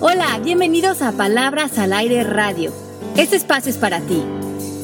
Hola, 0.00 0.38
bienvenidos 0.44 1.02
a 1.02 1.10
Palabras 1.10 1.76
al 1.76 1.92
Aire 1.92 2.22
Radio. 2.22 2.72
Este 3.16 3.34
espacio 3.34 3.68
es 3.68 3.78
para 3.78 3.98
ti. 3.98 4.22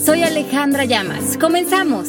Soy 0.05 0.25
Alejandra 0.25 0.87
Llamas. 0.87 1.39
Comenzamos. 1.39 2.09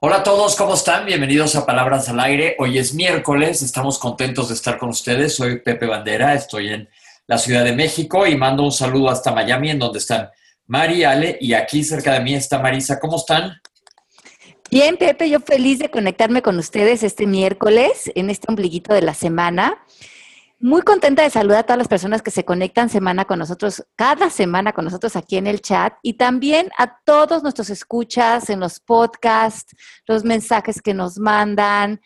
Hola 0.00 0.16
a 0.16 0.22
todos, 0.22 0.56
¿cómo 0.56 0.72
están? 0.72 1.04
Bienvenidos 1.04 1.54
a 1.54 1.66
Palabras 1.66 2.08
al 2.08 2.18
Aire. 2.20 2.56
Hoy 2.58 2.78
es 2.78 2.94
miércoles, 2.94 3.60
estamos 3.60 3.98
contentos 3.98 4.48
de 4.48 4.54
estar 4.54 4.78
con 4.78 4.88
ustedes. 4.88 5.34
Soy 5.34 5.60
Pepe 5.60 5.84
Bandera, 5.84 6.32
estoy 6.32 6.68
en 6.68 6.88
la 7.26 7.36
Ciudad 7.36 7.64
de 7.64 7.72
México 7.72 8.26
y 8.26 8.38
mando 8.38 8.62
un 8.62 8.72
saludo 8.72 9.10
hasta 9.10 9.32
Miami, 9.32 9.68
en 9.68 9.80
donde 9.80 9.98
están 9.98 10.30
Mari, 10.66 11.04
Ale 11.04 11.36
y 11.42 11.52
aquí 11.52 11.84
cerca 11.84 12.14
de 12.14 12.20
mí 12.20 12.32
está 12.32 12.58
Marisa. 12.58 12.98
¿Cómo 12.98 13.18
están? 13.18 13.60
Bien, 14.72 14.96
Pepe, 14.96 15.28
yo 15.28 15.38
feliz 15.38 15.80
de 15.80 15.90
conectarme 15.90 16.40
con 16.40 16.56
ustedes 16.56 17.02
este 17.02 17.26
miércoles 17.26 18.10
en 18.14 18.30
este 18.30 18.50
ombliguito 18.50 18.94
de 18.94 19.02
la 19.02 19.12
semana. 19.12 19.84
Muy 20.60 20.80
contenta 20.80 21.22
de 21.22 21.28
saludar 21.28 21.58
a 21.58 21.62
todas 21.64 21.76
las 21.76 21.88
personas 21.88 22.22
que 22.22 22.30
se 22.30 22.46
conectan 22.46 22.88
semana 22.88 23.26
con 23.26 23.38
nosotros, 23.38 23.84
cada 23.96 24.30
semana 24.30 24.72
con 24.72 24.86
nosotros 24.86 25.14
aquí 25.14 25.36
en 25.36 25.46
el 25.46 25.60
chat 25.60 25.92
y 26.00 26.14
también 26.14 26.70
a 26.78 27.00
todos 27.04 27.42
nuestros 27.42 27.68
escuchas 27.68 28.48
en 28.48 28.60
los 28.60 28.80
podcasts, 28.80 29.76
los 30.06 30.24
mensajes 30.24 30.80
que 30.80 30.94
nos 30.94 31.18
mandan. 31.18 32.00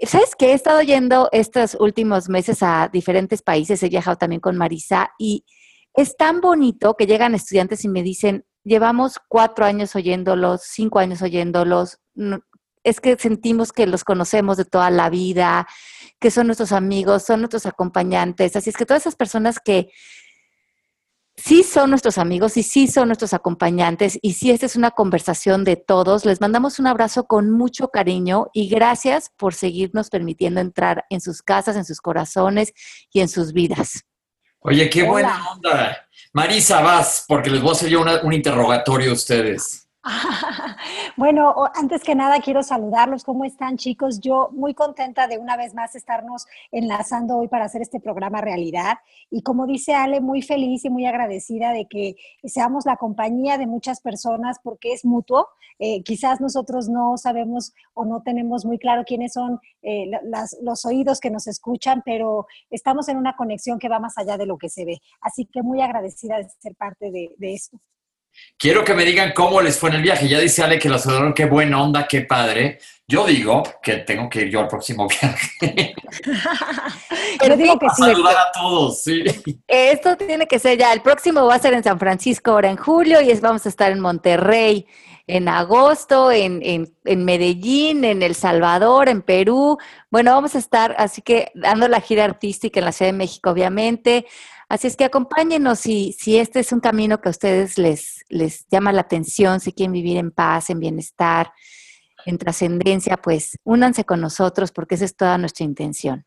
¿Sabes 0.00 0.34
qué? 0.38 0.52
He 0.52 0.54
estado 0.54 0.80
yendo 0.80 1.28
estos 1.32 1.76
últimos 1.78 2.30
meses 2.30 2.62
a 2.62 2.88
diferentes 2.90 3.42
países, 3.42 3.82
he 3.82 3.90
viajado 3.90 4.16
también 4.16 4.40
con 4.40 4.56
Marisa 4.56 5.10
y 5.18 5.44
es 5.92 6.16
tan 6.16 6.40
bonito 6.40 6.94
que 6.96 7.04
llegan 7.04 7.34
estudiantes 7.34 7.84
y 7.84 7.88
me 7.88 8.02
dicen, 8.02 8.46
llevamos 8.64 9.20
cuatro 9.28 9.64
años 9.64 9.94
oyéndolos, 9.94 10.62
cinco 10.64 10.98
años 10.98 11.22
oyéndolos, 11.22 11.98
es 12.82 13.00
que 13.00 13.16
sentimos 13.16 13.72
que 13.72 13.86
los 13.86 14.04
conocemos 14.04 14.56
de 14.56 14.64
toda 14.64 14.90
la 14.90 15.10
vida, 15.10 15.66
que 16.20 16.30
son 16.30 16.46
nuestros 16.46 16.72
amigos, 16.72 17.24
son 17.24 17.40
nuestros 17.40 17.66
acompañantes. 17.66 18.56
Así 18.56 18.70
es 18.70 18.76
que 18.76 18.86
todas 18.86 19.02
esas 19.02 19.16
personas 19.16 19.58
que 19.58 19.90
sí 21.36 21.62
son 21.62 21.90
nuestros 21.90 22.18
amigos 22.18 22.56
y 22.56 22.62
sí 22.62 22.86
son 22.86 23.08
nuestros 23.08 23.34
acompañantes 23.34 24.18
y 24.22 24.34
sí 24.34 24.50
esta 24.50 24.66
es 24.66 24.76
una 24.76 24.92
conversación 24.92 25.64
de 25.64 25.76
todos, 25.76 26.24
les 26.24 26.40
mandamos 26.40 26.78
un 26.78 26.86
abrazo 26.86 27.26
con 27.26 27.50
mucho 27.50 27.88
cariño 27.88 28.46
y 28.52 28.68
gracias 28.68 29.30
por 29.36 29.54
seguirnos 29.54 30.10
permitiendo 30.10 30.60
entrar 30.60 31.04
en 31.10 31.20
sus 31.20 31.42
casas, 31.42 31.76
en 31.76 31.84
sus 31.84 32.00
corazones 32.00 32.72
y 33.12 33.20
en 33.20 33.28
sus 33.28 33.52
vidas. 33.52 34.04
Oye, 34.60 34.88
qué 34.88 35.02
buena 35.02 35.50
onda. 35.50 36.08
Marisa, 36.34 36.82
vas, 36.82 37.24
porque 37.28 37.48
les 37.48 37.62
voy 37.62 37.70
a 37.70 37.72
hacer 37.74 37.88
yo 37.88 38.04
un 38.24 38.32
interrogatorio 38.32 39.12
a 39.12 39.14
ustedes. 39.14 39.83
bueno, 41.16 41.54
antes 41.74 42.02
que 42.02 42.14
nada 42.14 42.40
quiero 42.40 42.62
saludarlos. 42.62 43.24
¿Cómo 43.24 43.44
están 43.44 43.78
chicos? 43.78 44.20
Yo 44.20 44.50
muy 44.52 44.74
contenta 44.74 45.26
de 45.26 45.38
una 45.38 45.56
vez 45.56 45.74
más 45.74 45.94
estarnos 45.94 46.46
enlazando 46.70 47.38
hoy 47.38 47.48
para 47.48 47.64
hacer 47.64 47.80
este 47.80 48.00
programa 48.00 48.40
realidad. 48.40 48.98
Y 49.30 49.42
como 49.42 49.66
dice 49.66 49.94
Ale, 49.94 50.20
muy 50.20 50.42
feliz 50.42 50.84
y 50.84 50.90
muy 50.90 51.06
agradecida 51.06 51.72
de 51.72 51.86
que 51.86 52.16
seamos 52.44 52.84
la 52.84 52.96
compañía 52.96 53.56
de 53.56 53.66
muchas 53.66 54.00
personas 54.00 54.58
porque 54.62 54.92
es 54.92 55.04
mutuo. 55.04 55.48
Eh, 55.78 56.02
quizás 56.02 56.40
nosotros 56.40 56.88
no 56.88 57.16
sabemos 57.16 57.72
o 57.94 58.04
no 58.04 58.22
tenemos 58.22 58.64
muy 58.64 58.78
claro 58.78 59.04
quiénes 59.04 59.32
son 59.32 59.58
eh, 59.82 60.10
los 60.62 60.84
oídos 60.84 61.18
que 61.18 61.30
nos 61.30 61.46
escuchan, 61.46 62.02
pero 62.04 62.46
estamos 62.70 63.08
en 63.08 63.16
una 63.16 63.36
conexión 63.36 63.78
que 63.78 63.88
va 63.88 63.98
más 63.98 64.18
allá 64.18 64.36
de 64.36 64.46
lo 64.46 64.58
que 64.58 64.68
se 64.68 64.84
ve. 64.84 65.00
Así 65.22 65.46
que 65.46 65.62
muy 65.62 65.80
agradecida 65.80 66.36
de 66.36 66.48
ser 66.60 66.76
parte 66.76 67.10
de, 67.10 67.34
de 67.38 67.54
esto. 67.54 67.80
Quiero 68.58 68.84
que 68.84 68.94
me 68.94 69.04
digan 69.04 69.32
cómo 69.34 69.60
les 69.60 69.78
fue 69.78 69.90
en 69.90 69.96
el 69.96 70.02
viaje. 70.02 70.28
Ya 70.28 70.38
dice 70.38 70.62
Ale 70.62 70.78
que 70.78 70.88
la 70.88 70.98
saludaron, 70.98 71.34
qué 71.34 71.44
buena 71.46 71.82
onda, 71.82 72.06
qué 72.06 72.22
padre. 72.22 72.78
Yo 73.06 73.26
digo 73.26 73.62
que 73.82 73.98
tengo 73.98 74.28
que 74.30 74.42
ir 74.42 74.48
yo 74.50 74.60
al 74.60 74.68
próximo 74.68 75.06
viaje. 75.06 75.94
Pero 77.38 77.56
digo 77.56 77.78
que 77.78 77.88
sí. 77.90 78.02
Saludar 78.02 78.36
a 78.36 78.52
todos, 78.52 79.02
sí. 79.02 79.24
Esto 79.66 80.16
tiene 80.16 80.46
que 80.46 80.58
ser 80.58 80.78
ya. 80.78 80.92
El 80.92 81.02
próximo 81.02 81.44
va 81.44 81.56
a 81.56 81.58
ser 81.58 81.74
en 81.74 81.84
San 81.84 81.98
Francisco 81.98 82.52
ahora 82.52 82.70
en 82.70 82.76
julio 82.76 83.20
y 83.20 83.30
es, 83.30 83.40
vamos 83.40 83.66
a 83.66 83.68
estar 83.68 83.92
en 83.92 84.00
Monterrey 84.00 84.86
en 85.26 85.48
agosto, 85.48 86.30
en, 86.30 86.60
en, 86.62 86.94
en, 87.04 87.24
Medellín, 87.24 88.04
en 88.04 88.22
El 88.22 88.34
Salvador, 88.34 89.08
en 89.08 89.22
Perú. 89.22 89.78
Bueno, 90.10 90.32
vamos 90.32 90.54
a 90.54 90.58
estar, 90.58 90.94
así 90.98 91.22
que 91.22 91.50
dando 91.54 91.88
la 91.88 92.00
gira 92.00 92.24
artística 92.24 92.78
en 92.78 92.84
la 92.84 92.92
Ciudad 92.92 93.12
de 93.12 93.18
México, 93.18 93.50
obviamente. 93.50 94.26
Así 94.68 94.86
es 94.86 94.96
que 94.96 95.04
acompáñenos 95.04 95.80
si, 95.80 96.14
si 96.18 96.38
este 96.38 96.60
es 96.60 96.72
un 96.72 96.80
camino 96.80 97.20
que 97.20 97.28
a 97.28 97.30
ustedes 97.30 97.78
les, 97.78 98.24
les 98.28 98.66
llama 98.68 98.92
la 98.92 99.02
atención, 99.02 99.60
si 99.60 99.72
quieren 99.72 99.92
vivir 99.92 100.16
en 100.16 100.30
paz, 100.30 100.70
en 100.70 100.80
bienestar, 100.80 101.52
en 102.26 102.38
trascendencia, 102.38 103.16
pues 103.16 103.58
únanse 103.64 104.04
con 104.04 104.20
nosotros 104.20 104.72
porque 104.72 104.94
esa 104.94 105.04
es 105.04 105.16
toda 105.16 105.38
nuestra 105.38 105.64
intención. 105.64 106.24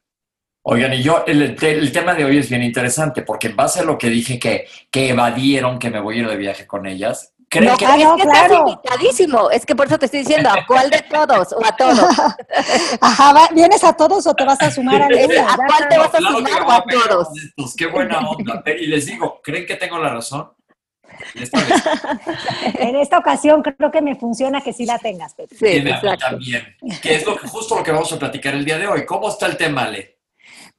Oigan, 0.70 0.94
y 0.94 1.02
yo, 1.02 1.24
el, 1.26 1.56
el, 1.62 1.92
tema 1.94 2.14
de 2.14 2.26
hoy 2.26 2.38
es 2.38 2.50
bien 2.50 2.62
interesante 2.62 3.22
porque 3.22 3.48
en 3.48 3.56
base 3.56 3.80
a 3.80 3.86
lo 3.86 3.98
que 3.98 4.10
dije 4.10 4.38
que, 4.38 4.66
que 4.92 5.10
evadieron 5.10 5.80
que 5.80 5.90
me 5.90 6.02
voy 6.02 6.18
a 6.18 6.20
ir 6.20 6.28
de 6.28 6.36
viaje 6.36 6.68
con 6.68 6.86
ellas, 6.86 7.34
¿Creen 7.50 7.78
que, 7.78 7.86
es 7.86 7.92
que 7.92 8.24
estás 8.24 8.52
invitadísimo. 8.52 9.50
Es 9.52 9.66
que 9.66 9.76
por 9.76 9.88
eso 9.88 9.98
te 9.98 10.06
estoy 10.06 10.20
diciendo, 10.20 10.50
¿a 10.50 10.66
cuál 10.66 10.90
de 10.90 11.02
todos 11.10 11.54
o 11.54 11.66
a 11.66 11.76
todos? 11.76 12.10
Ajá, 13.02 13.48
¿vienes 13.54 13.84
a 13.86 13.94
todos 13.94 14.28
o 14.28 14.34
te 14.34 14.44
vas 14.44 14.62
a 14.62 14.70
sumar 14.70 15.02
a 15.02 15.06
¿A 15.54 15.56
cuál 15.56 15.90
te 15.90 15.98
vas 15.98 16.14
a 16.14 16.18
sumar 16.18 16.62
o 16.64 16.72
a 16.72 16.84
todos? 16.84 17.28
Qué 17.78 17.88
buena 17.88 18.20
onda. 18.20 18.64
Y 18.78 18.88
les 18.88 19.06
digo, 19.06 19.40
¿creen 19.42 19.66
que 19.66 19.76
tengo 19.76 19.98
la 19.98 20.10
razón? 20.10 20.52
en 22.80 22.96
esta 22.98 23.18
ocasión 23.18 23.64
creo 23.64 23.90
que 23.90 24.02
me 24.02 24.16
funciona 24.16 24.62
que 24.62 24.72
sí 24.72 24.86
la 24.86 25.00
tengas, 25.00 25.34
Pepe. 25.34 25.56
Sí, 25.56 25.84
también. 26.20 26.76
Que 27.02 27.16
es 27.16 27.26
lo, 27.26 27.38
justo 27.38 27.78
lo 27.78 27.84
que 27.84 27.92
vamos 27.92 28.12
a 28.12 28.20
platicar 28.20 28.54
el 28.54 28.66
día 28.66 28.78
de 28.78 28.88
hoy. 28.88 29.06
¿Cómo 29.06 29.30
está 29.30 29.48
el 29.48 29.58
tema, 29.58 29.84
Ale? 29.84 30.17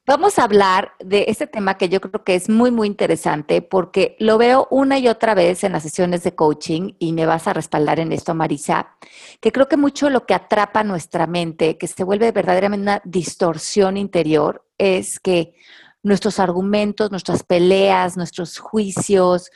Vamos 0.09 0.39
a 0.39 0.43
hablar 0.45 0.93
de 0.97 1.25
este 1.27 1.45
tema 1.45 1.77
que 1.77 1.87
yo 1.87 2.01
creo 2.01 2.23
que 2.23 2.33
es 2.33 2.49
muy, 2.49 2.71
muy 2.71 2.87
interesante 2.87 3.61
porque 3.61 4.15
lo 4.17 4.39
veo 4.39 4.67
una 4.71 4.97
y 4.97 5.07
otra 5.07 5.35
vez 5.35 5.63
en 5.63 5.73
las 5.73 5.83
sesiones 5.83 6.23
de 6.23 6.33
coaching 6.33 6.93
y 6.97 7.13
me 7.13 7.27
vas 7.27 7.47
a 7.47 7.53
respaldar 7.53 7.99
en 7.99 8.11
esto, 8.11 8.33
Marisa, 8.33 8.97
que 9.39 9.51
creo 9.51 9.67
que 9.67 9.77
mucho 9.77 10.09
lo 10.09 10.25
que 10.25 10.33
atrapa 10.33 10.83
nuestra 10.83 11.27
mente, 11.27 11.77
que 11.77 11.85
se 11.85 12.03
vuelve 12.03 12.31
verdaderamente 12.31 12.81
una 12.81 13.01
distorsión 13.05 13.97
interior, 13.97 14.65
es 14.79 15.19
que 15.19 15.53
nuestros 16.01 16.39
argumentos, 16.39 17.11
nuestras 17.11 17.43
peleas, 17.43 18.17
nuestros 18.17 18.57
juicios, 18.57 19.51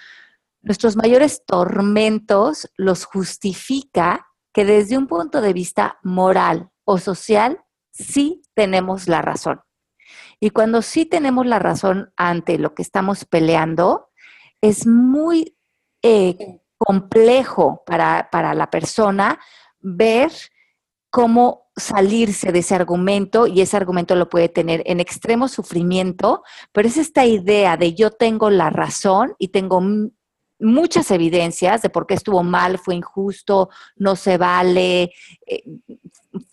nuestros 0.61 0.95
mayores 0.95 1.45
tormentos 1.47 2.69
los 2.75 3.05
justifica 3.05 4.27
que 4.53 4.65
desde 4.65 4.99
un 4.99 5.07
punto 5.07 5.41
de 5.41 5.51
vista 5.51 5.97
moral 6.03 6.69
o 6.85 6.99
social 6.99 7.59
sí 7.89 8.43
tenemos 8.53 9.07
la 9.07 9.23
razón. 9.23 9.59
Y 10.43 10.49
cuando 10.49 10.81
sí 10.81 11.05
tenemos 11.05 11.45
la 11.45 11.57
razón 11.57 12.11
ante 12.17 12.57
lo 12.57 12.75
que 12.75 12.81
estamos 12.81 13.23
peleando, 13.23 14.09
es 14.59 14.85
muy 14.85 15.55
eh, 16.01 16.59
complejo 16.77 17.81
para, 17.85 18.27
para 18.29 18.53
la 18.53 18.69
persona 18.69 19.39
ver 19.79 20.33
cómo 21.09 21.71
salirse 21.77 22.51
de 22.51 22.59
ese 22.59 22.75
argumento 22.75 23.47
y 23.47 23.61
ese 23.61 23.77
argumento 23.77 24.15
lo 24.15 24.27
puede 24.27 24.49
tener 24.49 24.83
en 24.85 24.99
extremo 24.99 25.47
sufrimiento, 25.47 26.43
pero 26.73 26.89
es 26.89 26.97
esta 26.97 27.25
idea 27.25 27.77
de 27.77 27.93
yo 27.93 28.11
tengo 28.11 28.49
la 28.49 28.69
razón 28.69 29.35
y 29.39 29.47
tengo 29.47 29.79
muchas 30.59 31.09
evidencias 31.11 31.81
de 31.81 31.89
por 31.89 32.05
qué 32.05 32.15
estuvo 32.15 32.43
mal, 32.43 32.79
fue 32.79 32.95
injusto, 32.95 33.69
no 33.95 34.17
se 34.17 34.37
vale, 34.37 35.13
eh, 35.45 35.63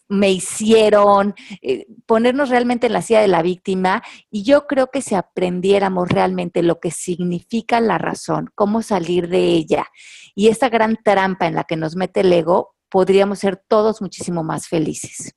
me 0.09 0.31
hicieron, 0.33 1.35
eh, 1.63 1.87
ponernos 2.11 2.49
realmente 2.49 2.89
en 2.89 2.93
la 2.93 3.03
silla 3.03 3.21
de 3.21 3.29
la 3.29 3.41
víctima 3.41 4.03
y 4.33 4.43
yo 4.43 4.67
creo 4.67 4.89
que 4.89 5.01
si 5.01 5.15
aprendiéramos 5.15 6.09
realmente 6.09 6.65
lo 6.65 6.81
que 6.81 6.91
significa 6.91 7.81
la 7.81 7.99
razón, 7.99 8.51
cómo 8.57 8.83
salir 8.83 9.29
de 9.29 9.39
ella 9.45 9.87
y 10.35 10.49
esa 10.49 10.69
gran 10.71 10.97
trampa 11.05 11.47
en 11.47 11.55
la 11.55 11.63
que 11.63 11.77
nos 11.77 11.95
mete 11.95 12.23
el 12.23 12.33
ego, 12.33 12.75
podríamos 12.89 13.39
ser 13.39 13.59
todos 13.59 14.03
muchísimo 14.03 14.43
más 14.43 14.67
felices. 14.67 15.37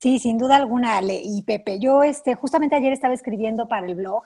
Sí, 0.00 0.18
sin 0.18 0.38
duda 0.38 0.56
alguna, 0.56 0.96
Ale 0.96 1.20
y 1.22 1.42
Pepe. 1.42 1.80
Yo 1.80 2.02
este, 2.02 2.34
justamente 2.34 2.76
ayer 2.76 2.94
estaba 2.94 3.12
escribiendo 3.12 3.68
para 3.68 3.86
el 3.86 3.94
blog 3.94 4.22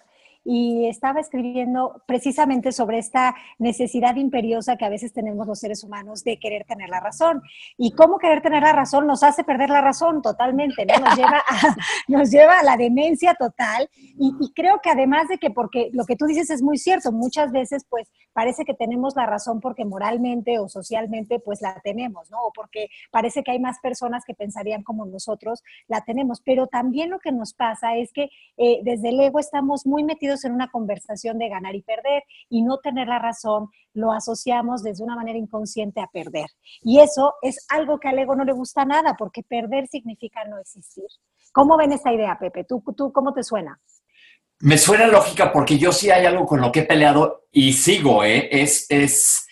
y 0.52 0.88
estaba 0.88 1.20
escribiendo 1.20 2.02
precisamente 2.06 2.73
sobre 2.73 2.99
esta 2.99 3.37
necesidad 3.61 4.17
imperiosa 4.17 4.76
que 4.76 4.85
a 4.85 4.88
veces 4.88 5.12
tenemos 5.12 5.47
los 5.47 5.61
seres 5.61 5.85
humanos 5.85 6.25
de 6.25 6.41
querer 6.41 6.64
tener 6.64 6.88
la 6.88 6.99
razón. 6.99 7.41
Y 7.79 7.93
cómo 7.93 8.19
querer 8.19 8.43
tener 8.43 8.64
la 8.64 8.73
razón 8.73 9.06
nos 9.06 9.23
hace 9.23 9.44
perder 9.44 9.70
la 9.70 9.81
razón 9.81 10.23
totalmente, 10.23 10.85
¿no? 10.85 11.05
Nos 11.05 11.17
lleva 11.17 11.38
a, 11.38 11.76
nos 12.08 12.31
lleva 12.32 12.58
a 12.58 12.64
la 12.64 12.76
demencia 12.76 13.35
total. 13.35 13.88
Y, 13.94 14.35
y, 14.41 14.52
creo 14.52 14.81
que 14.82 14.91
además 14.91 15.29
de 15.29 15.38
que, 15.38 15.50
porque 15.50 15.91
lo 15.93 16.05
que 16.05 16.17
tú 16.17 16.26
dices 16.26 16.50
es 16.50 16.62
muy 16.62 16.79
cierto, 16.79 17.12
muchas 17.12 17.52
veces 17.52 17.87
pues 17.88 18.11
parece 18.32 18.65
que 18.65 18.75
tenemos 18.75 19.15
la 19.17 19.27
razón 19.27 19.61
porque 19.61 19.85
moralmente 19.85 20.59
o 20.59 20.69
socialmente 20.69 21.41
pues 21.41 21.61
la 21.62 21.81
tenemos, 21.82 22.31
¿no? 22.31 22.38
O 22.43 22.53
porque 22.53 22.88
parece 23.11 23.43
que 23.43 23.53
hay 23.53 23.59
más 23.59 23.79
personas 23.81 24.25
que 24.25 24.35
pensarían 24.35 24.82
como 24.82 25.06
nosotros, 25.06 25.62
la 25.88 26.03
tenemos. 26.03 26.41
Pero 26.41 26.67
también 26.67 27.11
lo 27.11 27.19
que 27.19 27.32
nos 27.32 27.55
pasa 27.55 27.97
es 27.97 28.12
que 28.12 28.31
eh, 28.56 28.81
desde 28.82 29.11
el 29.11 29.21
ego 29.21 29.38
estamos 29.38 29.87
muy 29.87 30.05
metidos 30.05 30.44
en 30.44 30.53
una 30.53 30.71
conversación 30.71 31.38
de 31.38 31.49
ganar 31.49 31.75
y 31.75 31.82
perder 31.82 32.23
y 32.49 32.62
no 32.62 32.79
tener 32.79 33.09
la 33.09 33.19
razón 33.19 33.69
lo 33.93 34.12
asociamos 34.12 34.83
desde 34.83 35.05
una 35.05 35.17
manera 35.17 35.38
inconsciente 35.38 36.00
a 36.00 36.06
perder. 36.06 36.47
Y 36.83 37.00
eso 37.00 37.35
es 37.43 37.67
algo 37.69 37.99
que 37.99 38.09
al 38.09 38.19
ego 38.19 38.35
no 38.35 38.44
le 38.44 38.53
gusta 38.53 38.85
nada 38.85 39.17
porque 39.19 39.43
perder 39.43 39.88
significa 39.88 40.44
no 40.44 40.59
existir. 40.59 41.06
¿Cómo 41.53 41.76
ven 41.76 41.93
esta 41.93 42.12
idea, 42.12 42.38
Pepe? 42.38 42.65
¿Tú, 42.65 42.83
tú 42.97 43.12
cómo 43.12 43.33
te 43.33 43.43
suena? 43.43 43.81
Me 44.61 44.77
suena 44.77 45.07
lógica 45.07 45.53
porque 45.53 45.79
yo 45.79 45.91
sí 45.91 46.11
hay 46.11 46.27
algo 46.27 46.47
con 46.47 46.61
lo 46.61 46.71
que 46.71 46.81
he 46.81 46.85
peleado 46.85 47.47
y 47.51 47.73
sigo, 47.73 48.25
¿eh? 48.25 48.49
Es, 48.53 48.87
es, 48.91 49.47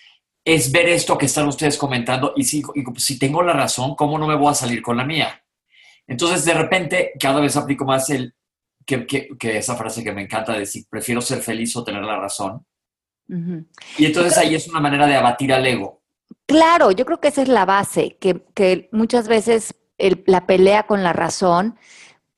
es 0.44 0.70
ver 0.70 0.88
esto 0.88 1.16
que 1.16 1.26
están 1.26 1.48
ustedes 1.48 1.78
comentando 1.78 2.34
y, 2.36 2.44
si, 2.44 2.62
y 2.74 3.00
si 3.00 3.18
tengo 3.18 3.42
la 3.42 3.54
razón, 3.54 3.94
¿cómo 3.96 4.18
no 4.18 4.26
me 4.26 4.36
voy 4.36 4.50
a 4.50 4.54
salir 4.54 4.82
con 4.82 4.96
la 4.98 5.04
mía? 5.04 5.42
Entonces, 6.06 6.44
de 6.44 6.54
repente, 6.54 7.12
cada 7.18 7.40
vez 7.40 7.56
aplico 7.56 7.84
más 7.84 8.10
el, 8.10 8.34
que, 8.84 9.06
que, 9.06 9.28
que 9.38 9.58
esa 9.58 9.76
frase 9.76 10.04
que 10.04 10.12
me 10.12 10.22
encanta 10.22 10.52
decir, 10.52 10.84
prefiero 10.88 11.20
ser 11.20 11.40
feliz 11.40 11.74
o 11.76 11.84
tener 11.84 12.02
la 12.02 12.18
razón. 12.18 12.66
Uh-huh. 13.28 13.66
Y 13.98 14.06
entonces 14.06 14.36
ahí 14.38 14.54
es 14.54 14.68
una 14.68 14.80
manera 14.80 15.06
de 15.06 15.16
abatir 15.16 15.52
al 15.52 15.66
ego. 15.66 16.02
Claro, 16.46 16.90
yo 16.92 17.04
creo 17.04 17.20
que 17.20 17.28
esa 17.28 17.42
es 17.42 17.48
la 17.48 17.66
base, 17.66 18.16
que, 18.18 18.42
que 18.54 18.88
muchas 18.92 19.28
veces 19.28 19.74
el, 19.98 20.22
la 20.26 20.46
pelea 20.46 20.84
con 20.84 21.02
la 21.02 21.12
razón 21.12 21.78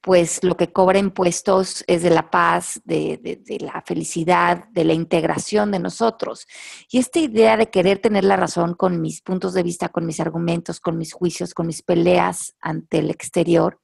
pues 0.00 0.43
lo 0.43 0.56
que 0.56 0.73
cobra 0.73 0.99
impuestos 0.99 1.85
es 1.87 2.02
de 2.02 2.11
la 2.11 2.31
paz, 2.31 2.81
de, 2.85 3.19
de, 3.23 3.37
de, 3.37 3.58
la 3.61 3.82
felicidad, 3.82 4.64
de 4.70 4.85
la 4.85 4.94
integración 4.94 5.70
de 5.70 5.79
nosotros. 5.79 6.47
Y 6.91 6.99
esta 6.99 7.19
idea 7.19 7.56
de 7.56 7.70
querer 7.70 7.99
tener 7.99 8.25
la 8.25 8.37
razón 8.37 8.75
con 8.75 9.00
mis 9.00 9.20
puntos 9.20 9.52
de 9.52 9.62
vista, 9.62 9.91
con 9.91 10.06
mis 10.06 10.20
argumentos, 10.20 10.81
con 10.81 10.97
mis 10.97 11.12
juicios, 11.12 11.52
con 11.52 11.67
mis 11.67 11.82
peleas 11.82 12.55
ante 12.61 12.99
el 12.99 13.11
exterior, 13.11 13.81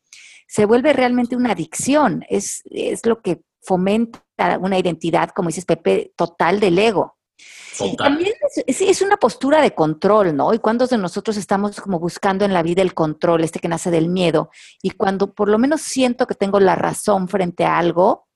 se 0.46 0.64
vuelve 0.64 0.92
realmente 0.92 1.36
una 1.36 1.52
adicción. 1.52 2.24
Es, 2.28 2.62
es 2.70 3.04
lo 3.04 3.20
que 3.20 3.42
fomenta 3.60 4.24
una 4.60 4.78
identidad, 4.78 5.30
como 5.30 5.48
dices 5.48 5.64
Pepe, 5.64 6.12
total 6.16 6.60
del 6.60 6.78
ego. 6.78 7.15
También 7.98 8.32
es, 8.66 8.80
es, 8.80 9.02
una 9.02 9.16
postura 9.18 9.60
de 9.60 9.74
control, 9.74 10.34
¿no? 10.34 10.54
Y 10.54 10.58
cuando 10.58 10.86
de 10.86 10.96
nosotros 10.96 11.36
estamos 11.36 11.80
como 11.80 11.98
buscando 11.98 12.44
en 12.44 12.52
la 12.52 12.62
vida 12.62 12.82
el 12.82 12.94
control, 12.94 13.44
este 13.44 13.60
que 13.60 13.68
nace 13.68 13.90
del 13.90 14.08
miedo, 14.08 14.50
y 14.82 14.90
cuando 14.90 15.34
por 15.34 15.48
lo 15.48 15.58
menos 15.58 15.82
siento 15.82 16.26
que 16.26 16.34
tengo 16.34 16.58
la 16.60 16.74
razón 16.74 17.28
frente 17.28 17.64
a 17.64 17.78
algo, 17.78 18.28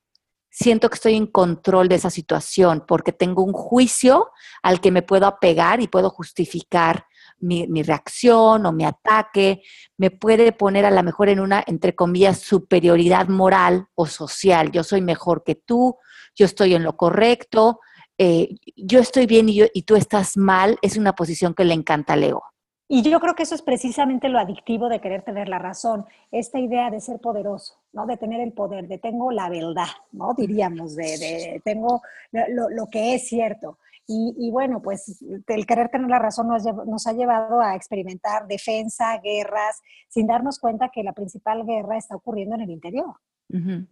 siento 0.51 0.91
que 0.91 0.97
estoy 0.97 1.15
en 1.15 1.27
control 1.27 1.89
de 1.89 1.95
esa 1.95 2.11
situación, 2.11 2.85
porque 2.87 3.13
tengo 3.13 3.43
un 3.43 3.53
juicio 3.53 4.31
al 4.63 4.81
que 4.81 4.91
me 4.91 5.03
puedo 5.03 5.27
apegar 5.27 5.81
y 5.81 5.89
puedo 5.89 6.11
justificar 6.11 7.07
mi, 7.39 7.67
mi 7.69 7.83
reacción 7.83 8.67
o 8.67 8.73
mi 8.73 8.85
ataque, 8.85 9.63
me 9.97 10.11
puede 10.11 10.53
poner 10.53 10.85
a 10.85 10.91
lo 10.91 11.03
mejor 11.03 11.31
en 11.31 11.41
una, 11.41 11.65
entre 11.67 11.95
comillas, 11.95 12.41
superioridad 12.41 13.29
moral 13.29 13.87
o 13.95 14.07
social. 14.07 14.71
Yo 14.73 14.85
soy 14.85 15.01
mejor 15.01 15.43
que 15.45 15.55
tú, 15.55 15.97
yo 16.35 16.45
estoy 16.45 16.75
en 16.75 16.83
lo 16.83 16.97
correcto, 16.97 17.81
eh, 18.23 18.59
yo 18.77 18.99
estoy 18.99 19.25
bien 19.25 19.49
y, 19.49 19.55
yo, 19.55 19.65
y 19.73 19.85
tú 19.85 19.97
estás 19.97 20.37
mal, 20.37 20.79
es 20.83 20.99
una 20.99 21.15
posición 21.15 21.55
que 21.55 21.65
le 21.65 21.73
encanta 21.73 22.13
al 22.13 22.23
ego. 22.23 22.43
Y 22.87 23.01
yo 23.01 23.19
creo 23.19 23.35
que 23.35 23.45
eso 23.45 23.55
es 23.55 23.63
precisamente 23.63 24.29
lo 24.29 24.39
adictivo 24.39 24.91
de 24.91 25.01
querer 25.01 25.23
tener 25.23 25.49
la 25.49 25.59
razón, 25.59 26.05
esta 26.31 26.59
idea 26.59 26.91
de 26.91 27.01
ser 27.01 27.19
poderoso, 27.19 27.81
¿no? 27.95 28.05
De 28.05 28.19
tener 28.19 28.43
el 28.43 28.53
poder, 28.53 28.89
de 28.89 28.99
tengo 28.99 29.33
la 29.33 29.49
verdad, 29.49 29.87
¿no? 30.13 30.35
Diríamos, 30.37 30.97
de, 30.97 31.17
de 31.17 31.63
tengo 31.65 32.03
lo, 32.33 32.69
lo, 32.69 32.89
que 32.89 33.15
es 33.15 33.27
cierto. 33.27 33.79
Y, 34.07 34.35
y, 34.37 34.51
bueno, 34.51 34.83
pues 34.83 35.25
el 35.47 35.65
querer 35.65 35.89
tener 35.89 36.11
la 36.11 36.19
razón 36.19 36.49
nos, 36.49 36.65
nos, 36.65 37.07
ha 37.07 37.15
llevado 37.15 37.63
a 37.63 37.75
experimentar 37.75 38.47
defensa, 38.47 39.17
guerras, 39.19 39.81
sin 40.09 40.27
darnos 40.27 40.59
cuenta 40.59 40.91
que 40.93 41.03
la 41.03 41.15
principal 41.15 41.65
guerra 41.65 41.97
está 41.97 42.17
ocurriendo 42.17 42.57
en 42.57 42.63
el 42.63 42.71
interior. 42.71 43.15
Uh 43.49 43.57
-huh. 43.57 43.87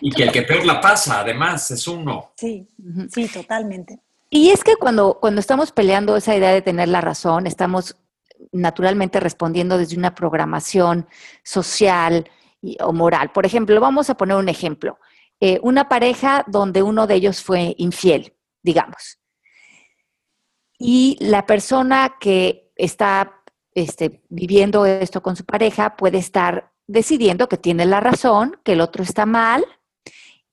Y 0.00 0.10
que 0.10 0.24
el 0.24 0.32
que 0.32 0.42
peor 0.42 0.64
la 0.64 0.80
pasa, 0.80 1.20
además, 1.20 1.70
es 1.70 1.86
uno. 1.88 2.32
Sí, 2.36 2.66
sí, 3.12 3.28
totalmente. 3.28 4.00
Y 4.30 4.50
es 4.50 4.64
que 4.64 4.76
cuando, 4.76 5.18
cuando 5.20 5.40
estamos 5.40 5.72
peleando 5.72 6.16
esa 6.16 6.34
idea 6.34 6.52
de 6.52 6.62
tener 6.62 6.88
la 6.88 7.00
razón, 7.00 7.46
estamos 7.46 7.96
naturalmente 8.52 9.20
respondiendo 9.20 9.78
desde 9.78 9.96
una 9.96 10.14
programación 10.14 11.06
social 11.42 12.28
y, 12.60 12.76
o 12.80 12.92
moral. 12.92 13.30
Por 13.32 13.46
ejemplo, 13.46 13.80
vamos 13.80 14.10
a 14.10 14.16
poner 14.16 14.36
un 14.36 14.48
ejemplo. 14.48 14.98
Eh, 15.40 15.58
una 15.62 15.88
pareja 15.88 16.44
donde 16.46 16.82
uno 16.82 17.06
de 17.06 17.14
ellos 17.14 17.42
fue 17.42 17.74
infiel, 17.78 18.34
digamos. 18.62 19.18
Y 20.78 21.16
la 21.20 21.46
persona 21.46 22.16
que 22.18 22.72
está 22.76 23.40
este, 23.74 24.22
viviendo 24.28 24.86
esto 24.86 25.22
con 25.22 25.36
su 25.36 25.44
pareja 25.44 25.96
puede 25.96 26.18
estar 26.18 26.72
decidiendo 26.86 27.48
que 27.48 27.56
tiene 27.56 27.86
la 27.86 28.00
razón, 28.00 28.60
que 28.64 28.72
el 28.72 28.80
otro 28.80 29.02
está 29.02 29.26
mal, 29.26 29.64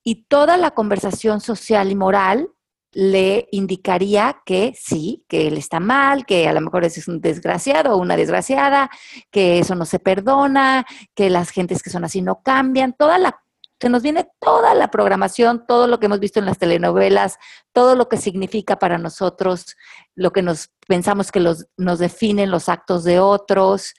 y 0.04 0.24
toda 0.26 0.58
la 0.58 0.72
conversación 0.72 1.42
social 1.42 1.92
y 1.92 1.96
moral 1.96 2.50
le 2.94 3.48
indicaría 3.52 4.42
que 4.46 4.74
sí, 4.78 5.24
que 5.30 5.48
él 5.48 5.58
está 5.58 5.80
mal, 5.80 6.26
que 6.26 6.48
a 6.48 6.54
lo 6.54 6.62
mejor 6.62 6.84
es 6.84 7.08
un 7.08 7.22
desgraciado 7.22 7.94
o 7.94 7.98
una 7.98 8.18
desgraciada, 8.18 8.90
que 9.30 9.60
eso 9.60 9.76
no 9.76 9.86
se 9.86 10.00
perdona, 10.00 10.86
que 11.16 11.30
las 11.30 11.52
gentes 11.52 11.82
que 11.82 11.90
son 11.90 12.04
así 12.04 12.22
no 12.22 12.42
cambian, 12.44 12.94
toda 12.94 13.18
la 13.18 13.42
se 13.82 13.90
nos 13.90 14.04
viene 14.04 14.30
toda 14.40 14.76
la 14.76 14.92
programación, 14.92 15.66
todo 15.68 15.88
lo 15.88 16.00
que 16.00 16.06
hemos 16.06 16.20
visto 16.20 16.38
en 16.38 16.46
las 16.46 16.60
telenovelas, 16.60 17.40
todo 17.74 17.96
lo 17.96 18.10
que 18.10 18.18
significa 18.18 18.78
para 18.78 19.00
nosotros, 19.00 19.76
lo 20.14 20.32
que 20.32 20.44
nos 20.44 20.70
pensamos 20.88 21.32
que 21.32 21.40
nos 21.40 22.00
definen 22.00 22.52
los 22.52 22.70
actos 22.70 23.04
de 23.04 23.20
otros. 23.20 23.96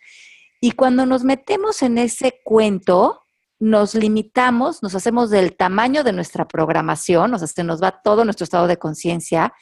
Y 0.65 0.71
cuando 0.71 1.07
nos 1.07 1.25
metemos 1.25 1.83
en 1.83 1.99
ese 1.99 2.41
cuento, 2.45 3.25
nos 3.59 3.97
limitamos, 3.97 4.81
nos 4.81 4.95
hacemos 4.95 5.29
del 5.29 5.57
tamaño 5.57 6.05
de 6.05 6.13
nuestra 6.13 6.47
programación, 6.47 7.35
o 7.35 7.39
sea, 7.41 7.49
se 7.49 7.65
nos 7.65 7.83
va 7.83 8.01
todo 8.01 8.25
nuestro 8.25 8.45
estado 8.45 8.69
de 8.69 8.77
conciencia 8.77 9.53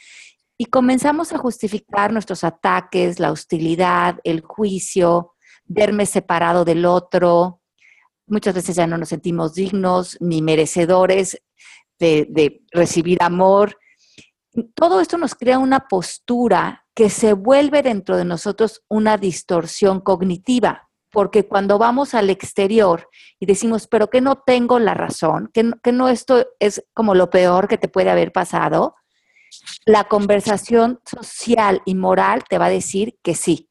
y 0.58 0.67
comenzamos 0.67 1.32
a 1.32 1.38
justificar 1.38 2.12
nuestros 2.12 2.44
ataques, 2.44 3.19
la 3.19 3.32
hostilidad, 3.32 4.19
el 4.25 4.43
juicio, 4.43 5.32
verme 5.64 6.05
separado 6.05 6.67
del 6.67 6.85
otro. 6.85 7.62
Muchas 8.26 8.55
veces 8.55 8.76
ya 8.76 8.87
no 8.87 8.99
nos 8.99 9.08
sentimos 9.08 9.55
dignos 9.55 10.19
ni 10.20 10.43
merecedores 10.43 11.41
de, 11.99 12.26
de 12.29 12.62
recibir 12.73 13.23
amor. 13.23 13.79
Todo 14.75 15.00
esto 15.00 15.17
nos 15.17 15.35
crea 15.35 15.58
una 15.58 15.88
postura 15.88 16.85
que 16.94 17.08
se 17.08 17.32
vuelve 17.32 17.82
dentro 17.82 18.19
de 18.19 18.26
nosotros 18.26 18.82
una 18.87 19.17
distorsión 19.17 20.00
cognitiva 20.00 20.90
porque 21.11 21.47
cuando 21.47 21.79
vamos 21.79 22.15
al 22.15 22.31
exterior 22.31 23.09
y 23.39 23.47
decimos, 23.47 23.87
pero 23.87 24.09
que 24.11 24.21
no 24.21 24.37
tengo 24.37 24.79
la 24.79 24.95
razón, 24.95 25.51
que 25.53 25.65
no, 25.65 25.77
que 25.83 25.93
no 25.93 26.09
esto 26.09 26.47
es 26.59 26.85
como 26.95 27.15
lo 27.15 27.31
peor 27.31 27.69
que 27.69 27.79
te 27.79 27.89
puede 27.89 28.11
haber 28.11 28.33
pasado, 28.33 28.95
la 29.85 30.05
conversación 30.05 31.01
social 31.05 31.83
y 31.85 31.95
moral 31.95 32.45
te 32.49 32.59
va 32.59 32.67
a 32.67 32.71
decir 32.71 33.19
que 33.23 33.35
sí. 33.35 33.69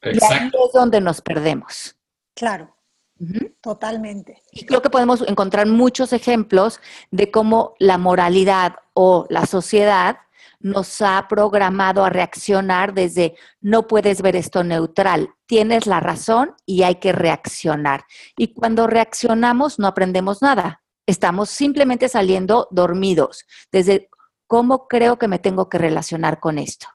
Exacto. 0.00 0.34
Y 0.34 0.38
ahí 0.38 0.50
es 0.66 0.72
donde 0.72 1.00
nos 1.00 1.20
perdemos. 1.20 1.96
Claro, 2.34 2.74
uh 3.18 3.24
-huh. 3.24 3.54
totalmente. 3.60 4.42
Y 4.52 4.64
creo 4.64 4.82
que 4.82 4.90
podemos 4.90 5.22
encontrar 5.26 5.66
muchos 5.66 6.12
ejemplos 6.12 6.80
de 7.10 7.30
cómo 7.30 7.74
la 7.78 7.98
moralidad 7.98 8.76
o 8.94 9.26
la 9.28 9.46
sociedad 9.46 10.18
nos 10.66 11.00
ha 11.00 11.26
programado 11.28 12.04
a 12.04 12.10
reaccionar 12.10 12.92
desde 12.92 13.36
no 13.60 13.86
puedes 13.86 14.20
ver 14.20 14.34
esto 14.34 14.64
neutral, 14.64 15.30
tienes 15.46 15.86
la 15.86 16.00
razón 16.00 16.54
y 16.66 16.82
hay 16.82 16.96
que 16.96 17.12
reaccionar. 17.12 18.04
Y 18.36 18.52
cuando 18.52 18.88
reaccionamos 18.88 19.78
no 19.78 19.86
aprendemos 19.86 20.42
nada, 20.42 20.82
estamos 21.06 21.50
simplemente 21.50 22.08
saliendo 22.08 22.66
dormidos 22.72 23.44
desde 23.70 24.08
cómo 24.48 24.88
creo 24.88 25.18
que 25.18 25.28
me 25.28 25.38
tengo 25.38 25.68
que 25.68 25.78
relacionar 25.78 26.40
con 26.40 26.58
esto. 26.58 26.88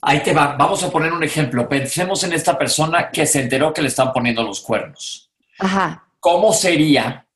Ahí 0.00 0.22
te 0.22 0.32
va, 0.32 0.56
vamos 0.56 0.82
a 0.84 0.90
poner 0.90 1.12
un 1.12 1.24
ejemplo. 1.24 1.68
Pensemos 1.68 2.22
en 2.22 2.32
esta 2.32 2.56
persona 2.56 3.10
que 3.10 3.26
se 3.26 3.42
enteró 3.42 3.72
que 3.72 3.82
le 3.82 3.88
están 3.88 4.12
poniendo 4.12 4.44
los 4.44 4.60
cuernos. 4.60 5.32
Ajá. 5.58 6.08
¿Cómo 6.20 6.52
sería 6.52 7.26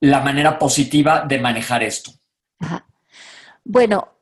la 0.00 0.20
manera 0.20 0.58
positiva 0.58 1.24
de 1.24 1.38
manejar 1.38 1.84
esto? 1.84 2.10
Ajá. 2.58 2.84
Bueno, 3.64 4.16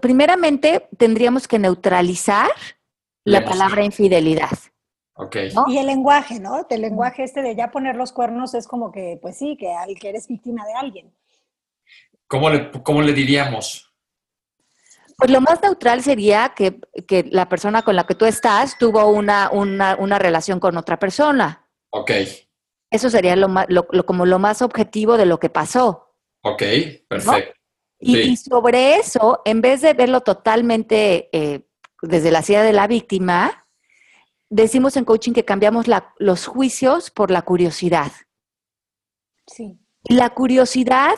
primeramente 0.00 0.88
tendríamos 0.96 1.46
que 1.46 1.58
neutralizar 1.58 2.50
la 3.24 3.44
palabra 3.44 3.84
infidelidad. 3.84 4.58
Okay. 5.14 5.52
¿no? 5.52 5.66
Y 5.68 5.76
el 5.76 5.86
lenguaje, 5.86 6.40
¿no? 6.40 6.66
El 6.70 6.80
lenguaje 6.80 7.24
este 7.24 7.42
de 7.42 7.54
ya 7.54 7.70
poner 7.70 7.94
los 7.94 8.10
cuernos 8.12 8.54
es 8.54 8.66
como 8.66 8.90
que, 8.90 9.18
pues 9.20 9.36
sí, 9.36 9.56
que, 9.58 9.70
que 10.00 10.08
eres 10.08 10.26
víctima 10.26 10.64
de 10.64 10.72
alguien. 10.72 11.14
¿Cómo 12.26 12.48
le, 12.48 12.70
cómo 12.82 13.02
le 13.02 13.12
diríamos? 13.12 13.92
Pues 15.18 15.30
lo 15.30 15.42
más 15.42 15.60
neutral 15.62 16.02
sería 16.02 16.54
que, 16.56 16.80
que, 17.06 17.24
la 17.30 17.50
persona 17.50 17.82
con 17.82 17.96
la 17.96 18.04
que 18.04 18.14
tú 18.14 18.24
estás 18.24 18.78
tuvo 18.78 19.06
una, 19.08 19.50
una, 19.50 19.96
una 19.96 20.18
relación 20.18 20.58
con 20.58 20.78
otra 20.78 20.98
persona. 20.98 21.68
Ok. 21.90 22.12
Eso 22.90 23.10
sería 23.10 23.36
lo, 23.36 23.48
lo, 23.68 23.86
lo, 23.90 24.06
como 24.06 24.24
lo 24.24 24.38
más 24.38 24.62
objetivo 24.62 25.18
de 25.18 25.26
lo 25.26 25.38
que 25.38 25.50
pasó. 25.50 26.14
Ok, 26.42 26.62
perfecto. 27.06 27.52
¿no? 27.52 27.59
Y, 28.00 28.14
sí. 28.14 28.20
y, 28.30 28.36
sobre 28.36 28.96
eso, 28.96 29.42
en 29.44 29.60
vez 29.60 29.82
de 29.82 29.94
verlo 29.94 30.22
totalmente 30.22 31.28
eh, 31.32 31.66
desde 32.02 32.30
la 32.30 32.42
silla 32.42 32.62
de 32.62 32.72
la 32.72 32.86
víctima, 32.86 33.66
decimos 34.48 34.96
en 34.96 35.04
coaching 35.04 35.32
que 35.32 35.44
cambiamos 35.44 35.86
la, 35.86 36.14
los 36.18 36.46
juicios 36.46 37.10
por 37.10 37.30
la 37.30 37.42
curiosidad. 37.42 38.12
Sí. 39.46 39.78
La 40.04 40.30
curiosidad 40.30 41.14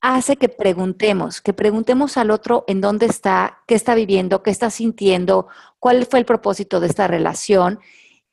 hace 0.00 0.36
que 0.36 0.48
preguntemos, 0.48 1.40
que 1.40 1.52
preguntemos 1.52 2.16
al 2.16 2.30
otro 2.30 2.64
en 2.66 2.80
dónde 2.80 3.06
está, 3.06 3.62
qué 3.66 3.74
está 3.74 3.94
viviendo, 3.94 4.42
qué 4.42 4.50
está 4.50 4.70
sintiendo, 4.70 5.48
cuál 5.78 6.06
fue 6.06 6.20
el 6.20 6.24
propósito 6.24 6.80
de 6.80 6.88
esta 6.88 7.06
relación. 7.06 7.80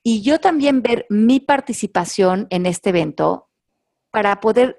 y 0.06 0.22
yo 0.22 0.40
también 0.40 0.82
ver 0.82 1.06
mi 1.10 1.40
participación 1.40 2.48
en 2.50 2.66
este 2.66 2.90
evento 2.90 3.50
para 4.12 4.42
poder 4.42 4.78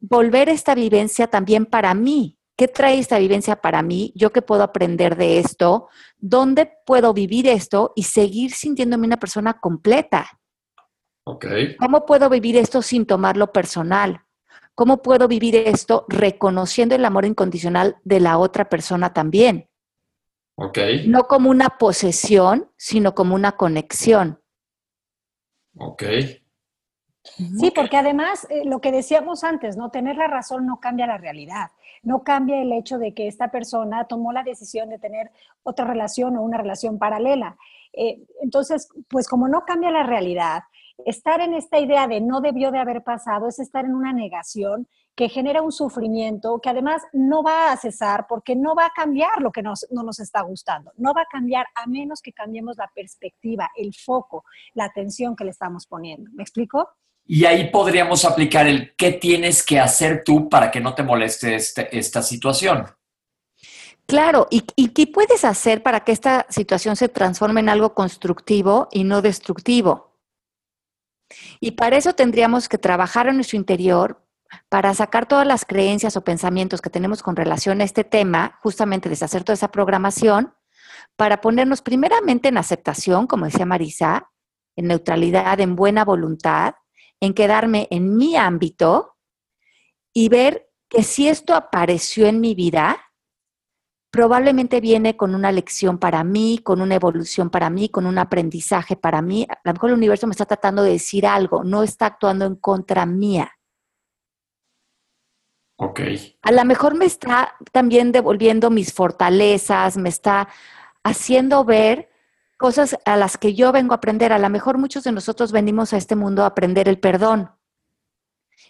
volver 0.00 0.48
esta 0.48 0.74
vivencia 0.74 1.28
también 1.28 1.64
para 1.64 1.94
mí. 1.94 2.38
¿Qué 2.56 2.68
trae 2.68 2.98
esta 2.98 3.18
vivencia 3.18 3.56
para 3.56 3.82
mí? 3.82 4.12
¿Yo 4.14 4.32
qué 4.32 4.40
puedo 4.40 4.62
aprender 4.62 5.16
de 5.16 5.38
esto? 5.38 5.88
¿Dónde 6.18 6.70
puedo 6.86 7.12
vivir 7.12 7.48
esto 7.48 7.92
y 7.96 8.04
seguir 8.04 8.52
sintiéndome 8.52 9.06
una 9.06 9.18
persona 9.18 9.58
completa? 9.60 10.40
Okay. 11.24 11.76
¿Cómo 11.76 12.06
puedo 12.06 12.28
vivir 12.28 12.56
esto 12.56 12.80
sin 12.82 13.06
tomarlo 13.06 13.52
personal? 13.52 14.20
¿Cómo 14.74 15.02
puedo 15.02 15.26
vivir 15.26 15.56
esto 15.56 16.04
reconociendo 16.08 16.94
el 16.94 17.04
amor 17.04 17.24
incondicional 17.24 17.96
de 18.04 18.20
la 18.20 18.38
otra 18.38 18.68
persona 18.68 19.12
también? 19.12 19.68
Okay. 20.56 21.08
No 21.08 21.26
como 21.26 21.50
una 21.50 21.78
posesión, 21.78 22.70
sino 22.76 23.14
como 23.14 23.34
una 23.34 23.52
conexión. 23.52 24.40
Ok. 25.76 26.04
Sí, 27.24 27.72
porque 27.74 27.96
además 27.96 28.46
eh, 28.50 28.64
lo 28.66 28.80
que 28.80 28.92
decíamos 28.92 29.44
antes, 29.44 29.76
¿no? 29.76 29.90
Tener 29.90 30.16
la 30.16 30.26
razón 30.26 30.66
no 30.66 30.78
cambia 30.78 31.06
la 31.06 31.16
realidad, 31.16 31.70
no 32.02 32.22
cambia 32.22 32.60
el 32.60 32.72
hecho 32.72 32.98
de 32.98 33.14
que 33.14 33.28
esta 33.28 33.50
persona 33.50 34.04
tomó 34.04 34.32
la 34.32 34.42
decisión 34.42 34.90
de 34.90 34.98
tener 34.98 35.30
otra 35.62 35.86
relación 35.86 36.36
o 36.36 36.42
una 36.42 36.58
relación 36.58 36.98
paralela. 36.98 37.56
Eh, 37.94 38.22
entonces, 38.42 38.88
pues 39.08 39.26
como 39.26 39.48
no 39.48 39.64
cambia 39.64 39.90
la 39.90 40.02
realidad, 40.02 40.64
estar 41.06 41.40
en 41.40 41.54
esta 41.54 41.78
idea 41.78 42.06
de 42.06 42.20
no 42.20 42.40
debió 42.40 42.70
de 42.70 42.78
haber 42.78 43.02
pasado 43.02 43.48
es 43.48 43.58
estar 43.58 43.84
en 43.84 43.94
una 43.94 44.12
negación 44.12 44.86
que 45.16 45.28
genera 45.28 45.62
un 45.62 45.72
sufrimiento 45.72 46.60
que 46.60 46.68
además 46.68 47.02
no 47.12 47.42
va 47.42 47.72
a 47.72 47.76
cesar 47.76 48.26
porque 48.28 48.56
no 48.56 48.74
va 48.74 48.86
a 48.86 48.92
cambiar 48.94 49.40
lo 49.40 49.52
que 49.52 49.62
nos, 49.62 49.86
no 49.90 50.02
nos 50.02 50.18
está 50.18 50.42
gustando. 50.42 50.92
No 50.96 51.14
va 51.14 51.22
a 51.22 51.26
cambiar 51.30 51.66
a 51.74 51.86
menos 51.86 52.20
que 52.20 52.32
cambiemos 52.32 52.76
la 52.76 52.90
perspectiva, 52.94 53.70
el 53.76 53.94
foco, 53.94 54.44
la 54.74 54.84
atención 54.84 55.36
que 55.36 55.44
le 55.44 55.50
estamos 55.50 55.86
poniendo. 55.86 56.30
¿Me 56.32 56.42
explico? 56.42 56.88
Y 57.26 57.46
ahí 57.46 57.70
podríamos 57.70 58.24
aplicar 58.24 58.66
el 58.66 58.94
qué 58.96 59.12
tienes 59.12 59.62
que 59.62 59.80
hacer 59.80 60.22
tú 60.24 60.48
para 60.48 60.70
que 60.70 60.80
no 60.80 60.94
te 60.94 61.02
moleste 61.02 61.54
este, 61.54 61.96
esta 61.96 62.22
situación. 62.22 62.86
Claro, 64.06 64.46
¿Y, 64.50 64.64
¿y 64.76 64.88
qué 64.88 65.06
puedes 65.06 65.44
hacer 65.46 65.82
para 65.82 66.00
que 66.00 66.12
esta 66.12 66.46
situación 66.50 66.96
se 66.96 67.08
transforme 67.08 67.60
en 67.60 67.70
algo 67.70 67.94
constructivo 67.94 68.88
y 68.92 69.04
no 69.04 69.22
destructivo? 69.22 70.18
Y 71.60 71.72
para 71.72 71.96
eso 71.96 72.12
tendríamos 72.12 72.68
que 72.68 72.76
trabajar 72.76 73.28
en 73.28 73.36
nuestro 73.36 73.56
interior 73.56 74.22
para 74.68 74.94
sacar 74.94 75.26
todas 75.26 75.46
las 75.46 75.64
creencias 75.64 76.16
o 76.16 76.24
pensamientos 76.24 76.80
que 76.80 76.90
tenemos 76.90 77.22
con 77.22 77.36
relación 77.36 77.80
a 77.80 77.84
este 77.84 78.04
tema, 78.04 78.58
justamente 78.62 79.08
deshacer 79.08 79.42
toda 79.42 79.54
esa 79.54 79.72
programación, 79.72 80.54
para 81.16 81.40
ponernos 81.40 81.82
primeramente 81.82 82.48
en 82.48 82.58
aceptación, 82.58 83.26
como 83.26 83.46
decía 83.46 83.66
Marisa, 83.66 84.30
en 84.76 84.88
neutralidad, 84.88 85.60
en 85.60 85.76
buena 85.76 86.04
voluntad, 86.04 86.74
en 87.20 87.34
quedarme 87.34 87.88
en 87.90 88.16
mi 88.16 88.36
ámbito 88.36 89.16
y 90.12 90.28
ver 90.28 90.70
que 90.88 91.02
si 91.02 91.28
esto 91.28 91.54
apareció 91.54 92.26
en 92.26 92.40
mi 92.40 92.54
vida, 92.54 92.98
probablemente 94.10 94.80
viene 94.80 95.16
con 95.16 95.34
una 95.34 95.50
lección 95.50 95.98
para 95.98 96.22
mí, 96.22 96.60
con 96.62 96.80
una 96.80 96.94
evolución 96.94 97.50
para 97.50 97.68
mí, 97.68 97.88
con 97.88 98.06
un 98.06 98.18
aprendizaje 98.18 98.94
para 98.94 99.20
mí. 99.20 99.44
A 99.48 99.58
lo 99.64 99.72
mejor 99.72 99.90
el 99.90 99.96
universo 99.96 100.28
me 100.28 100.30
está 100.30 100.46
tratando 100.46 100.84
de 100.84 100.92
decir 100.92 101.26
algo, 101.26 101.64
no 101.64 101.82
está 101.82 102.06
actuando 102.06 102.44
en 102.44 102.54
contra 102.54 103.06
mía. 103.06 103.50
Ok. 105.76 106.00
A 106.42 106.52
lo 106.52 106.64
mejor 106.64 106.94
me 106.94 107.06
está 107.06 107.56
también 107.72 108.12
devolviendo 108.12 108.70
mis 108.70 108.92
fortalezas, 108.92 109.96
me 109.96 110.10
está 110.10 110.48
haciendo 111.02 111.64
ver 111.64 112.08
cosas 112.64 112.96
a 113.04 113.18
las 113.18 113.36
que 113.36 113.52
yo 113.52 113.72
vengo 113.72 113.92
a 113.92 113.96
aprender. 113.96 114.32
A 114.32 114.38
lo 114.38 114.48
mejor 114.48 114.78
muchos 114.78 115.04
de 115.04 115.12
nosotros 115.12 115.52
venimos 115.52 115.92
a 115.92 115.98
este 115.98 116.16
mundo 116.16 116.44
a 116.44 116.46
aprender 116.46 116.88
el 116.88 116.98
perdón. 116.98 117.50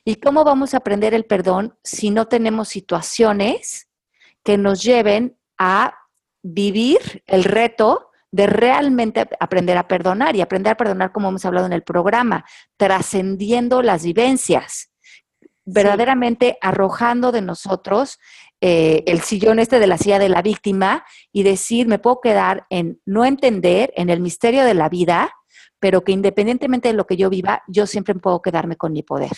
¿Y 0.04 0.16
cómo 0.16 0.42
vamos 0.42 0.74
a 0.74 0.78
aprender 0.78 1.14
el 1.14 1.26
perdón 1.26 1.78
si 1.84 2.10
no 2.10 2.26
tenemos 2.26 2.68
situaciones 2.68 3.88
que 4.42 4.58
nos 4.58 4.82
lleven 4.82 5.38
a 5.58 5.94
vivir 6.42 7.22
el 7.26 7.44
reto 7.44 8.10
de 8.32 8.48
realmente 8.48 9.28
aprender 9.38 9.78
a 9.78 9.86
perdonar 9.86 10.34
y 10.34 10.40
aprender 10.40 10.72
a 10.72 10.76
perdonar 10.76 11.12
como 11.12 11.28
hemos 11.28 11.44
hablado 11.44 11.66
en 11.66 11.72
el 11.72 11.84
programa, 11.84 12.44
trascendiendo 12.76 13.80
las 13.80 14.02
vivencias? 14.02 14.90
verdaderamente 15.66 16.58
arrojando 16.60 17.32
de 17.32 17.40
nosotros 17.40 18.18
eh, 18.66 19.04
el 19.04 19.20
sillón 19.20 19.58
este 19.58 19.78
de 19.78 19.86
la 19.86 19.98
silla 19.98 20.18
de 20.18 20.30
la 20.30 20.40
víctima 20.40 21.04
y 21.32 21.42
decir, 21.42 21.86
me 21.86 21.98
puedo 21.98 22.22
quedar 22.22 22.64
en 22.70 22.98
no 23.04 23.26
entender, 23.26 23.92
en 23.94 24.08
el 24.08 24.20
misterio 24.20 24.64
de 24.64 24.72
la 24.72 24.88
vida, 24.88 25.30
pero 25.78 26.02
que 26.02 26.12
independientemente 26.12 26.88
de 26.88 26.94
lo 26.94 27.06
que 27.06 27.18
yo 27.18 27.28
viva, 27.28 27.62
yo 27.68 27.86
siempre 27.86 28.14
puedo 28.14 28.40
quedarme 28.40 28.76
con 28.76 28.94
mi 28.94 29.02
poder. 29.02 29.32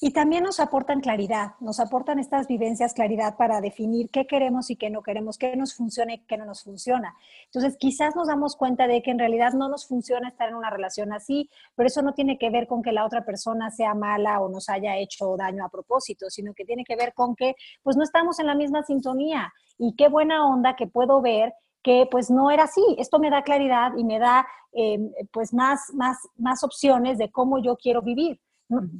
Y 0.00 0.12
también 0.12 0.44
nos 0.44 0.58
aportan 0.58 1.00
claridad, 1.00 1.52
nos 1.60 1.80
aportan 1.80 2.18
estas 2.18 2.46
vivencias 2.46 2.94
claridad 2.94 3.36
para 3.36 3.60
definir 3.60 4.08
qué 4.10 4.26
queremos 4.26 4.70
y 4.70 4.76
qué 4.76 4.88
no 4.88 5.02
queremos, 5.02 5.36
qué 5.36 5.54
nos 5.54 5.74
funciona 5.74 6.14
y 6.14 6.18
qué 6.24 6.38
no 6.38 6.46
nos 6.46 6.62
funciona. 6.64 7.14
Entonces, 7.46 7.76
quizás 7.78 8.16
nos 8.16 8.28
damos 8.28 8.56
cuenta 8.56 8.86
de 8.86 9.02
que 9.02 9.10
en 9.10 9.18
realidad 9.18 9.52
no 9.52 9.68
nos 9.68 9.86
funciona 9.86 10.28
estar 10.28 10.48
en 10.48 10.54
una 10.54 10.70
relación 10.70 11.12
así, 11.12 11.50
pero 11.74 11.88
eso 11.88 12.00
no 12.02 12.14
tiene 12.14 12.38
que 12.38 12.48
ver 12.48 12.66
con 12.66 12.82
que 12.82 12.92
la 12.92 13.04
otra 13.04 13.24
persona 13.24 13.70
sea 13.70 13.94
mala 13.94 14.40
o 14.40 14.48
nos 14.48 14.68
haya 14.68 14.96
hecho 14.96 15.36
daño 15.36 15.64
a 15.64 15.68
propósito, 15.68 16.30
sino 16.30 16.54
que 16.54 16.64
tiene 16.64 16.84
que 16.84 16.96
ver 16.96 17.12
con 17.12 17.36
que 17.36 17.54
pues 17.82 17.96
no 17.96 18.02
estamos 18.02 18.38
en 18.38 18.46
la 18.46 18.54
misma 18.54 18.82
sintonía 18.82 19.52
y 19.78 19.94
qué 19.94 20.08
buena 20.08 20.46
onda 20.46 20.74
que 20.74 20.86
puedo 20.86 21.20
ver 21.20 21.52
que 21.82 22.08
pues 22.10 22.30
no 22.30 22.50
era 22.50 22.64
así. 22.64 22.82
Esto 22.98 23.18
me 23.18 23.30
da 23.30 23.42
claridad 23.42 23.92
y 23.96 24.04
me 24.04 24.18
da 24.18 24.46
eh, 24.72 24.98
pues 25.32 25.54
más, 25.54 25.80
más, 25.94 26.18
más 26.36 26.64
opciones 26.64 27.18
de 27.18 27.30
cómo 27.30 27.58
yo 27.62 27.76
quiero 27.76 28.02
vivir. 28.02 28.40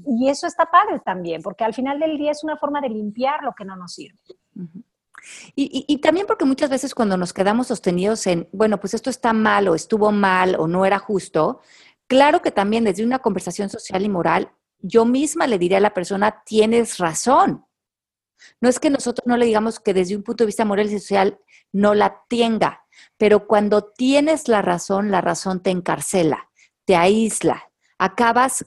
Y 0.07 0.29
eso 0.29 0.47
está 0.47 0.67
padre 0.71 1.01
también, 1.05 1.43
porque 1.43 1.65
al 1.65 1.75
final 1.75 1.99
del 1.99 2.17
día 2.19 2.31
es 2.31 2.45
una 2.45 2.57
forma 2.57 2.81
de 2.81 2.89
limpiar 2.89 3.43
lo 3.43 3.53
que 3.53 3.65
no 3.65 3.77
nos 3.77 3.95
sirve. 3.95 4.19
y, 5.57 5.99
también 5.99 6.27
porque 6.27 6.45
muchas 6.45 6.71
veces 6.71 6.95
cuando 6.95 7.17
nos 7.17 7.33
quedamos 7.33 7.67
sostenidos 7.67 8.27
en, 8.27 8.49
bueno, 8.53 8.79
pues 8.79 8.95
esto 8.95 9.11
está 9.11 9.33
mal 9.33 9.67
o 9.69 9.75
estuvo 9.75 10.13
mal 10.13 10.57
o 10.59 10.69
no 10.69 10.87
era 10.87 10.99
justo, 10.99 11.61
claro 12.07 12.43
que 12.43 12.53
también 12.53 12.85
desde 12.85 13.05
una 13.05 13.19
conversación 13.19 13.69
social 13.69 14.05
y 14.05 14.09
moral, 14.09 14.53
yo 14.79 15.05
misma 15.05 15.47
le 15.47 15.59
diré 15.59 15.77
a 15.77 15.81
la 15.81 15.95
persona, 15.95 16.43
tienes 16.45 16.99
razón. 16.99 17.67
No 18.61 18.69
es 18.69 18.79
que 18.79 18.91
nosotros 18.91 19.27
no 19.27 19.37
le 19.37 19.47
digamos 19.47 19.81
que 19.81 19.95
desde 19.95 20.15
un 20.15 20.23
punto 20.23 20.45
de 20.45 20.47
vista 20.47 20.65
moral 20.65 20.87
y 20.87 21.01
social 21.01 21.41
no 21.73 21.95
la 21.95 22.23
tenga, 22.29 22.85
pero 23.17 23.47
cuando 23.47 23.85
tienes 23.85 24.49
la 24.49 24.63
razón, 24.63 25.11
la 25.11 25.21
razón 25.21 25.63
te 25.63 25.71
encarcela, 25.71 26.51
te 26.85 26.97
aísla, 26.97 27.71
acabas 27.99 28.67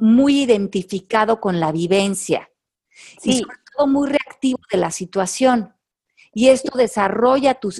muy 0.00 0.42
identificado 0.42 1.40
con 1.40 1.60
la 1.60 1.72
vivencia 1.72 2.50
y 3.22 3.38
sobre 3.38 3.56
todo 3.76 3.86
muy 3.86 4.08
reactivo 4.08 4.58
de 4.70 4.78
la 4.78 4.90
situación. 4.90 5.74
Y 6.32 6.48
esto 6.48 6.76
desarrolla 6.76 7.54
tu, 7.54 7.70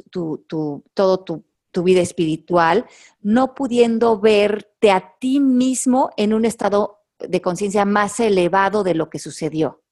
todo 0.94 1.24
tu, 1.24 1.44
tu 1.70 1.82
vida 1.82 2.00
espiritual, 2.00 2.86
no 3.20 3.54
pudiendo 3.54 4.18
verte 4.18 4.90
a 4.90 5.14
ti 5.18 5.40
mismo 5.40 6.10
en 6.16 6.34
un 6.34 6.44
estado 6.44 7.04
de 7.18 7.40
conciencia 7.40 7.84
más 7.84 8.18
elevado 8.20 8.82
de 8.82 8.94
lo 8.94 9.08
que 9.10 9.18
sucedió. 9.18 9.82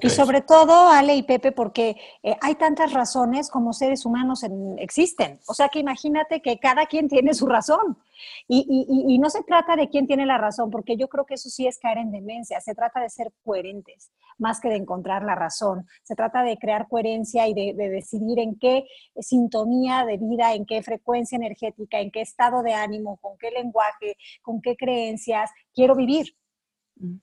Y 0.00 0.10
sobre 0.10 0.40
todo, 0.40 0.88
Ale 0.88 1.14
y 1.14 1.22
Pepe, 1.22 1.52
porque 1.52 1.96
eh, 2.22 2.36
hay 2.40 2.56
tantas 2.56 2.92
razones 2.92 3.50
como 3.50 3.72
seres 3.72 4.04
humanos 4.04 4.44
existen. 4.78 5.38
O 5.46 5.54
sea 5.54 5.68
que 5.68 5.78
imagínate 5.78 6.40
que 6.40 6.58
cada 6.58 6.86
quien 6.86 7.08
tiene 7.08 7.34
su 7.34 7.46
razón. 7.46 7.98
Y, 8.48 9.18
no 9.20 9.30
se 9.30 9.42
trata 9.44 9.76
de 9.76 9.88
quién 9.88 10.06
tiene 10.06 10.26
la 10.26 10.38
razón, 10.38 10.70
porque 10.70 10.96
yo 10.96 11.08
creo 11.08 11.24
que 11.24 11.34
eso 11.34 11.48
sí 11.48 11.66
es 11.66 11.78
caer 11.78 11.98
en 11.98 12.10
demencia. 12.10 12.60
Se 12.60 12.74
trata 12.74 13.00
de 13.00 13.10
ser 13.10 13.32
coherentes, 13.44 14.10
más 14.38 14.60
que 14.60 14.68
de 14.68 14.76
encontrar 14.76 15.22
la 15.22 15.36
razón. 15.36 15.86
Se 16.02 16.16
trata 16.16 16.42
de 16.42 16.56
crear 16.58 16.88
coherencia 16.88 17.46
y 17.46 17.54
de, 17.54 17.74
de 17.74 17.88
decidir 17.88 18.40
en 18.40 18.58
qué 18.58 18.86
sintonía 19.20 20.04
de 20.04 20.16
vida, 20.16 20.54
en 20.54 20.66
qué 20.66 20.82
frecuencia 20.82 21.36
energética, 21.36 22.00
en 22.00 22.10
qué 22.10 22.22
estado 22.22 22.62
de 22.62 22.74
ánimo, 22.74 23.18
con 23.18 23.38
qué 23.38 23.50
lenguaje, 23.50 24.16
con 24.42 24.60
qué 24.60 24.76
creencias 24.76 25.50
quiero 25.72 25.94
vivir. 25.94 26.34
Mm 26.96 27.18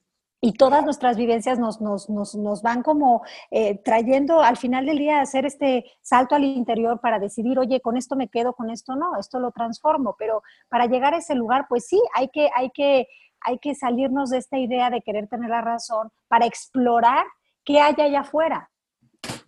y 0.46 0.52
todas 0.52 0.84
nuestras 0.84 1.16
vivencias 1.16 1.58
nos, 1.58 1.80
nos, 1.80 2.08
nos, 2.08 2.36
nos 2.36 2.62
van 2.62 2.84
como 2.84 3.24
eh, 3.50 3.78
trayendo 3.82 4.42
al 4.42 4.56
final 4.56 4.86
del 4.86 4.98
día 4.98 5.18
a 5.18 5.22
hacer 5.22 5.44
este 5.44 5.84
salto 6.02 6.36
al 6.36 6.44
interior 6.44 7.00
para 7.00 7.18
decidir, 7.18 7.58
oye, 7.58 7.80
con 7.80 7.96
esto 7.96 8.14
me 8.14 8.28
quedo, 8.28 8.52
con 8.52 8.70
esto 8.70 8.94
no, 8.94 9.18
esto 9.18 9.40
lo 9.40 9.50
transformo, 9.50 10.14
pero 10.16 10.44
para 10.68 10.86
llegar 10.86 11.14
a 11.14 11.16
ese 11.16 11.34
lugar, 11.34 11.66
pues 11.68 11.88
sí, 11.88 12.00
hay 12.14 12.28
que, 12.28 12.48
hay 12.54 12.70
que, 12.70 13.08
hay 13.40 13.58
que 13.58 13.74
salirnos 13.74 14.30
de 14.30 14.38
esta 14.38 14.56
idea 14.56 14.88
de 14.88 15.02
querer 15.02 15.26
tener 15.26 15.50
la 15.50 15.62
razón 15.62 16.12
para 16.28 16.46
explorar 16.46 17.26
qué 17.64 17.80
hay 17.80 17.96
allá 17.98 18.20
afuera, 18.20 18.70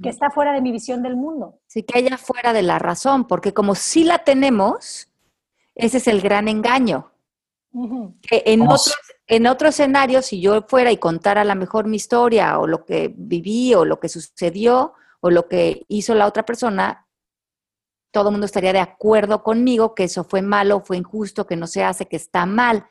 que 0.02 0.08
está 0.08 0.30
fuera 0.30 0.52
de 0.52 0.62
mi 0.62 0.72
visión 0.72 1.04
del 1.04 1.14
mundo. 1.14 1.60
Sí, 1.68 1.84
que 1.84 1.96
haya 1.96 2.18
fuera 2.18 2.52
de 2.52 2.62
la 2.62 2.80
razón, 2.80 3.28
porque 3.28 3.54
como 3.54 3.76
sí 3.76 4.02
la 4.02 4.18
tenemos, 4.24 5.08
ese 5.76 5.98
es 5.98 6.08
el 6.08 6.20
gran 6.20 6.48
engaño. 6.48 7.12
que 8.20 8.42
en 8.46 8.62
otros, 8.62 8.96
en 9.28 9.46
otro 9.46 9.68
escenario, 9.68 10.22
si 10.22 10.40
yo 10.40 10.62
fuera 10.66 10.90
y 10.90 10.96
contara 10.96 11.42
a 11.42 11.44
lo 11.44 11.54
mejor 11.54 11.86
mi 11.86 11.96
historia 11.96 12.58
o 12.58 12.66
lo 12.66 12.86
que 12.86 13.12
viví 13.14 13.74
o 13.74 13.84
lo 13.84 14.00
que 14.00 14.08
sucedió 14.08 14.94
o 15.20 15.30
lo 15.30 15.48
que 15.48 15.84
hizo 15.88 16.14
la 16.14 16.26
otra 16.26 16.46
persona, 16.46 17.06
todo 18.10 18.30
el 18.30 18.32
mundo 18.32 18.46
estaría 18.46 18.72
de 18.72 18.80
acuerdo 18.80 19.42
conmigo 19.42 19.94
que 19.94 20.04
eso 20.04 20.24
fue 20.24 20.40
malo, 20.40 20.80
fue 20.80 20.96
injusto, 20.96 21.46
que 21.46 21.56
no 21.56 21.66
se 21.66 21.84
hace, 21.84 22.06
que 22.06 22.16
está 22.16 22.46
mal. 22.46 22.86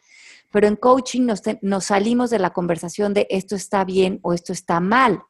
Pero 0.52 0.68
en 0.68 0.76
coaching 0.76 1.26
nos, 1.26 1.42
salimos 1.84 2.30
de 2.30 2.38
la 2.38 2.54
conversación 2.54 3.16
de 3.16 3.26
esto 3.32 3.56
está 3.56 3.84
bien 3.84 4.20
o 4.22 4.32
esto 4.32 4.54
está 4.54 4.80
mal, 4.80 5.24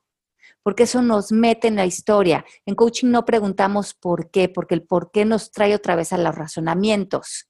porque 0.61 0.83
eso 0.83 1.01
nos 1.01 1.31
mete 1.31 1.69
en 1.69 1.77
la 1.77 1.85
historia. 1.85 2.43
En 2.65 2.75
coaching 2.75 3.07
no 3.07 3.23
preguntamos 3.23 3.93
por 3.93 4.29
qué, 4.29 4.49
porque 4.49 4.75
el 4.75 4.83
por 4.83 5.11
qué 5.11 5.23
nos 5.23 5.51
trae 5.51 5.73
otra 5.73 5.95
vez 5.95 6.11
a 6.11 6.17
los 6.17 6.35
razonamientos. 6.35 7.47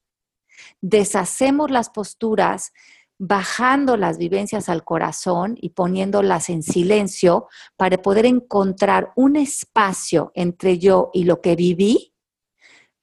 Deshacemos 0.80 1.70
las 1.70 1.90
posturas 1.90 2.72
bajando 3.18 3.96
las 3.96 4.16
vivencias 4.16 4.68
al 4.68 4.84
corazón 4.84 5.56
y 5.60 5.70
poniéndolas 5.70 6.48
en 6.50 6.62
silencio 6.62 7.48
para 7.76 7.98
poder 7.98 8.26
encontrar 8.26 9.12
un 9.16 9.36
espacio 9.36 10.30
entre 10.34 10.78
yo 10.78 11.10
y 11.12 11.24
lo 11.24 11.40
que 11.40 11.56
viví 11.56 12.14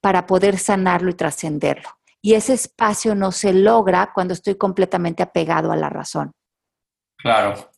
para 0.01 0.25
poder 0.25 0.57
sanarlo 0.57 1.10
y 1.10 1.15
trascenderlo. 1.15 1.89
Y 2.22 2.34
ese 2.34 2.53
espacio 2.53 3.13
no 3.13 3.31
se 3.31 3.53
logra 3.53 4.12
cuando 4.13 4.34
estoy 4.34 4.55
completamente 4.55 5.22
apegado 5.22 5.72
a 5.72 5.75
la 5.75 5.89
razón. 5.89 6.31
Claro. 7.17 7.72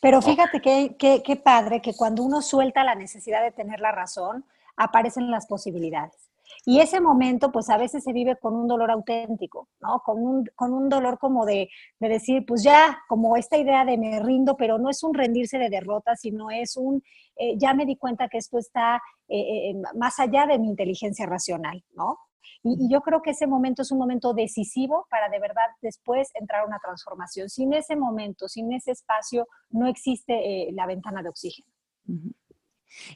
Pero 0.00 0.22
fíjate 0.22 0.60
qué, 0.60 0.96
qué 0.98 1.36
padre 1.36 1.80
que 1.80 1.94
cuando 1.94 2.22
uno 2.22 2.42
suelta 2.42 2.84
la 2.84 2.94
necesidad 2.94 3.42
de 3.42 3.52
tener 3.52 3.80
la 3.80 3.92
razón, 3.92 4.44
aparecen 4.76 5.30
las 5.30 5.46
posibilidades. 5.46 6.27
Y 6.70 6.80
ese 6.80 7.00
momento, 7.00 7.50
pues 7.50 7.70
a 7.70 7.78
veces 7.78 8.04
se 8.04 8.12
vive 8.12 8.36
con 8.36 8.54
un 8.54 8.68
dolor 8.68 8.90
auténtico, 8.90 9.70
¿no? 9.80 10.02
Con 10.04 10.22
un, 10.22 10.44
con 10.54 10.74
un 10.74 10.90
dolor 10.90 11.18
como 11.18 11.46
de, 11.46 11.70
de, 11.98 12.08
decir, 12.10 12.44
pues 12.44 12.62
ya, 12.62 12.98
como 13.08 13.38
esta 13.38 13.56
idea 13.56 13.86
de 13.86 13.96
me 13.96 14.20
rindo, 14.20 14.54
pero 14.54 14.76
no 14.76 14.90
es 14.90 15.02
un 15.02 15.14
rendirse 15.14 15.56
de 15.56 15.70
derrota, 15.70 16.14
sino 16.14 16.50
es 16.50 16.76
un, 16.76 17.02
eh, 17.36 17.56
ya 17.56 17.72
me 17.72 17.86
di 17.86 17.96
cuenta 17.96 18.28
que 18.28 18.36
esto 18.36 18.58
está 18.58 19.00
eh, 19.28 19.70
eh, 19.70 19.74
más 19.96 20.20
allá 20.20 20.44
de 20.44 20.58
mi 20.58 20.68
inteligencia 20.68 21.24
racional, 21.24 21.82
¿no? 21.94 22.18
Y, 22.62 22.84
y, 22.84 22.92
yo 22.92 23.00
creo 23.00 23.22
que 23.22 23.30
ese 23.30 23.46
momento 23.46 23.80
es 23.80 23.90
un 23.90 23.98
momento 23.98 24.34
decisivo 24.34 25.06
para 25.08 25.30
de 25.30 25.40
verdad 25.40 25.68
después 25.80 26.28
entrar 26.34 26.64
a 26.64 26.66
una 26.66 26.80
transformación. 26.80 27.48
Sin 27.48 27.72
ese 27.72 27.96
momento, 27.96 28.46
sin 28.46 28.70
ese 28.74 28.90
espacio, 28.90 29.48
no 29.70 29.86
existe 29.86 30.68
la 30.72 30.84
ventana 30.84 31.22
de 31.22 31.30
oxígeno. 31.30 31.72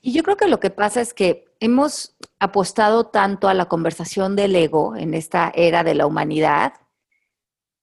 Y 0.01 0.13
yo 0.13 0.23
creo 0.23 0.37
que 0.37 0.49
lo 0.49 0.61
que 0.61 0.71
pasa 0.71 1.01
es 1.01 1.15
que 1.15 1.47
hemos 1.61 2.17
apostado 2.39 3.07
tanto 3.07 3.49
a 3.49 3.55
la 3.55 3.67
conversación 3.67 4.37
del 4.37 4.55
ego 4.57 4.97
en 4.97 5.15
esta 5.15 5.53
era 5.55 5.85
de 5.85 5.95
la 5.95 6.07
humanidad, 6.07 6.75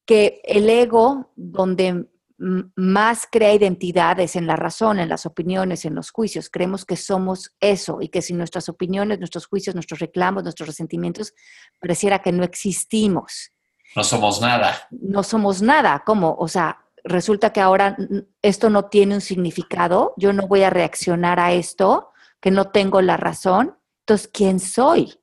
que 0.06 0.42
el 0.44 0.70
ego, 0.70 1.32
donde 1.36 2.08
más 2.40 3.28
crea 3.30 3.54
identidad 3.54 4.20
es 4.20 4.36
en 4.36 4.48
la 4.48 4.56
razón, 4.56 5.00
en 5.00 5.10
las 5.10 5.26
opiniones, 5.26 5.84
en 5.84 5.94
los 5.94 6.12
juicios. 6.12 6.50
Creemos 6.50 6.86
que 6.86 6.96
somos 6.96 7.54
eso 7.60 8.00
y 8.02 8.08
que 8.08 8.22
sin 8.22 8.38
nuestras 8.38 8.70
opiniones, 8.70 9.20
nuestros 9.20 9.46
juicios, 9.46 9.76
nuestros 9.76 10.00
reclamos, 10.00 10.44
nuestros 10.44 10.68
resentimientos, 10.68 11.34
pareciera 11.80 12.20
que 12.20 12.32
no 12.32 12.44
existimos. 12.44 13.52
No 13.96 14.04
somos 14.04 14.40
nada. 14.40 14.88
No 14.92 15.24
somos 15.24 15.62
nada. 15.62 16.02
¿Cómo? 16.06 16.36
O 16.40 16.48
sea, 16.48 16.86
resulta 17.04 17.52
que 17.52 17.62
ahora 17.62 17.98
esto 18.42 18.70
no 18.70 18.86
tiene 18.86 19.16
un 19.16 19.22
significado, 19.22 20.14
yo 20.18 20.34
no 20.34 20.48
voy 20.48 20.64
a 20.64 20.70
reaccionar 20.70 21.40
a 21.40 21.54
esto, 21.54 22.12
que 22.40 22.52
no 22.52 22.72
tengo 22.72 23.02
la 23.02 23.18
razón, 23.18 23.80
entonces, 24.10 24.30
¿quién 24.34 24.60
soy? 24.60 25.22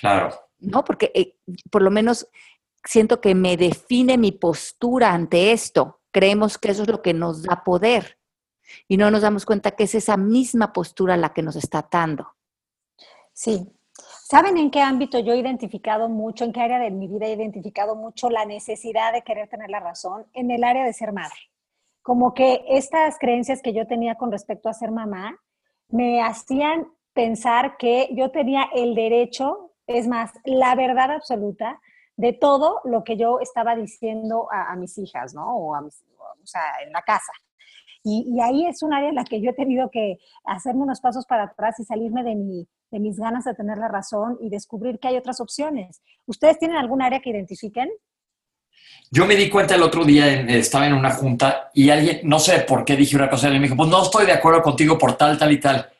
Claro. 0.00 0.34
¿No? 0.58 0.84
Porque 0.84 1.12
eh, 1.14 1.36
por 1.70 1.80
lo 1.80 1.92
menos 1.92 2.26
siento 2.84 3.20
que 3.20 3.36
me 3.36 3.56
define 3.56 4.18
mi 4.18 4.32
postura 4.32 5.12
ante 5.12 5.52
esto. 5.52 6.00
Creemos 6.10 6.58
que 6.58 6.72
eso 6.72 6.82
es 6.82 6.88
lo 6.88 7.02
que 7.02 7.14
nos 7.14 7.44
da 7.44 7.62
poder 7.62 8.18
y 8.88 8.96
no 8.96 9.12
nos 9.12 9.22
damos 9.22 9.46
cuenta 9.46 9.72
que 9.72 9.84
es 9.84 9.94
esa 9.94 10.16
misma 10.16 10.72
postura 10.72 11.16
la 11.16 11.32
que 11.32 11.42
nos 11.42 11.54
está 11.54 11.78
atando. 11.78 12.34
Sí, 13.32 13.64
¿Saben 14.34 14.58
en 14.58 14.72
qué 14.72 14.80
ámbito 14.80 15.20
yo 15.20 15.32
he 15.32 15.38
identificado 15.38 16.08
mucho, 16.08 16.42
en 16.44 16.52
qué 16.52 16.60
área 16.60 16.80
de 16.80 16.90
mi 16.90 17.06
vida 17.06 17.26
he 17.26 17.34
identificado 17.34 17.94
mucho 17.94 18.30
la 18.30 18.44
necesidad 18.44 19.12
de 19.12 19.22
querer 19.22 19.48
tener 19.48 19.70
la 19.70 19.78
razón? 19.78 20.26
En 20.32 20.50
el 20.50 20.64
área 20.64 20.84
de 20.84 20.92
ser 20.92 21.12
madre. 21.12 21.38
Como 22.02 22.34
que 22.34 22.64
estas 22.66 23.16
creencias 23.20 23.62
que 23.62 23.72
yo 23.72 23.86
tenía 23.86 24.16
con 24.16 24.32
respecto 24.32 24.68
a 24.68 24.74
ser 24.74 24.90
mamá 24.90 25.38
me 25.86 26.20
hacían 26.20 26.88
pensar 27.12 27.76
que 27.76 28.08
yo 28.10 28.32
tenía 28.32 28.64
el 28.74 28.96
derecho, 28.96 29.70
es 29.86 30.08
más, 30.08 30.32
la 30.42 30.74
verdad 30.74 31.12
absoluta 31.12 31.80
de 32.16 32.32
todo 32.32 32.80
lo 32.82 33.04
que 33.04 33.16
yo 33.16 33.38
estaba 33.38 33.76
diciendo 33.76 34.48
a, 34.50 34.74
mis 34.74 34.98
hijas, 34.98 35.32
¿no? 35.32 35.46
O, 35.46 35.78
o 35.78 35.90
sea, 36.42 36.62
en 36.84 36.90
la 36.90 37.02
casa. 37.02 37.30
Y, 38.06 38.38
ahí 38.40 38.66
es 38.66 38.82
un 38.82 38.92
área 38.92 39.08
en 39.08 39.14
la 39.14 39.24
que 39.24 39.40
yo 39.40 39.50
he 39.50 39.54
tenido 39.54 39.90
que 39.90 40.18
hacerme 40.44 40.82
unos 40.82 41.00
pasos 41.00 41.24
para 41.24 41.44
atrás 41.44 41.80
y 41.80 41.84
salirme 41.84 42.22
de, 42.22 42.34
mi, 42.34 42.68
de 42.94 43.00
mis 43.00 43.18
ganas 43.18 43.44
de 43.44 43.54
tener 43.54 43.76
la 43.76 43.88
razón 43.88 44.38
y 44.40 44.48
descubrir 44.50 45.00
que 45.00 45.08
hay 45.08 45.16
otras 45.16 45.40
opciones. 45.40 46.00
¿Ustedes 46.26 46.60
tienen 46.60 46.76
algún 46.76 47.02
área 47.02 47.18
que 47.18 47.30
identifiquen? 47.30 47.90
Yo 49.10 49.26
me 49.26 49.34
di 49.34 49.50
cuenta 49.50 49.74
el 49.74 49.82
otro 49.82 50.04
día, 50.04 50.28
estaba 50.42 50.86
en 50.86 50.92
una 50.92 51.10
junta 51.10 51.70
y 51.74 51.90
alguien, 51.90 52.20
no 52.22 52.38
sé 52.38 52.60
por 52.60 52.84
qué 52.84 52.94
dije 52.94 53.16
una 53.16 53.28
cosa, 53.28 53.48
y 53.48 53.54
me 53.54 53.64
dijo, 53.64 53.76
pues 53.76 53.90
no 53.90 54.00
estoy 54.00 54.26
de 54.26 54.32
acuerdo 54.32 54.62
contigo 54.62 54.96
por 54.96 55.16
tal, 55.16 55.36
tal 55.36 55.50
y 55.50 55.58
tal. 55.58 55.90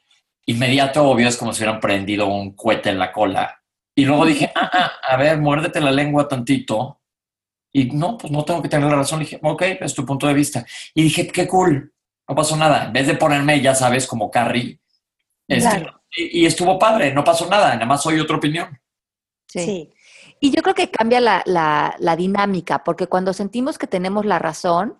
Inmediato, 0.47 1.03
obvio, 1.05 1.27
es 1.27 1.37
como 1.37 1.53
si 1.53 1.63
hubieran 1.63 1.81
prendido 1.81 2.29
un 2.29 2.55
cohete 2.55 2.91
en 2.91 2.99
la 3.01 3.11
cola. 3.11 3.61
Y 3.97 4.05
luego 4.05 4.25
dije, 4.25 4.53
ah, 4.55 4.71
ah, 4.73 4.93
a 5.03 5.17
ver, 5.17 5.39
muérdete 5.39 5.81
la 5.81 5.91
lengua 5.91 6.29
tantito. 6.29 7.01
Y 7.73 7.87
no, 7.87 8.17
pues 8.17 8.33
no 8.33 8.45
tengo 8.45 8.63
que 8.63 8.69
tener 8.69 8.89
la 8.89 8.97
razón. 8.97 9.19
dije, 9.19 9.41
ok, 9.43 9.63
es 9.81 9.95
tu 9.95 10.07
punto 10.07 10.29
de 10.29 10.35
vista. 10.35 10.65
Y 10.95 11.03
dije, 11.03 11.27
qué 11.27 11.49
cool 11.49 11.93
no 12.29 12.35
pasó 12.37 12.57
nada. 12.57 12.85
En 12.85 12.93
vez 12.93 13.09
de 13.09 13.17
ponerme, 13.17 13.61
ya 13.61 13.75
sabes, 13.75 14.07
como 14.07 14.31
Carrie, 14.31 14.79
este, 15.49 15.87
y, 16.17 16.47
estuvo 16.47 16.79
padre, 16.79 17.13
no 17.13 17.25
pasó 17.25 17.49
nada, 17.49 17.75
nada 17.75 17.87
más 17.87 18.03
soy 18.03 18.21
otra 18.21 18.37
opinión. 18.37 18.79
Sí. 19.49 19.91
Y 20.41 20.51
yo 20.51 20.63
creo 20.63 20.75
que 20.75 20.91
cambia 20.91 21.21
la, 21.21 21.43
la, 21.45 22.17
dinámica, 22.17 22.85
porque 22.85 23.07
cuando 23.07 23.33
sentimos 23.33 23.79
que 23.79 23.87
tenemos 23.87 24.25
la 24.25 24.39
razón, 24.39 24.99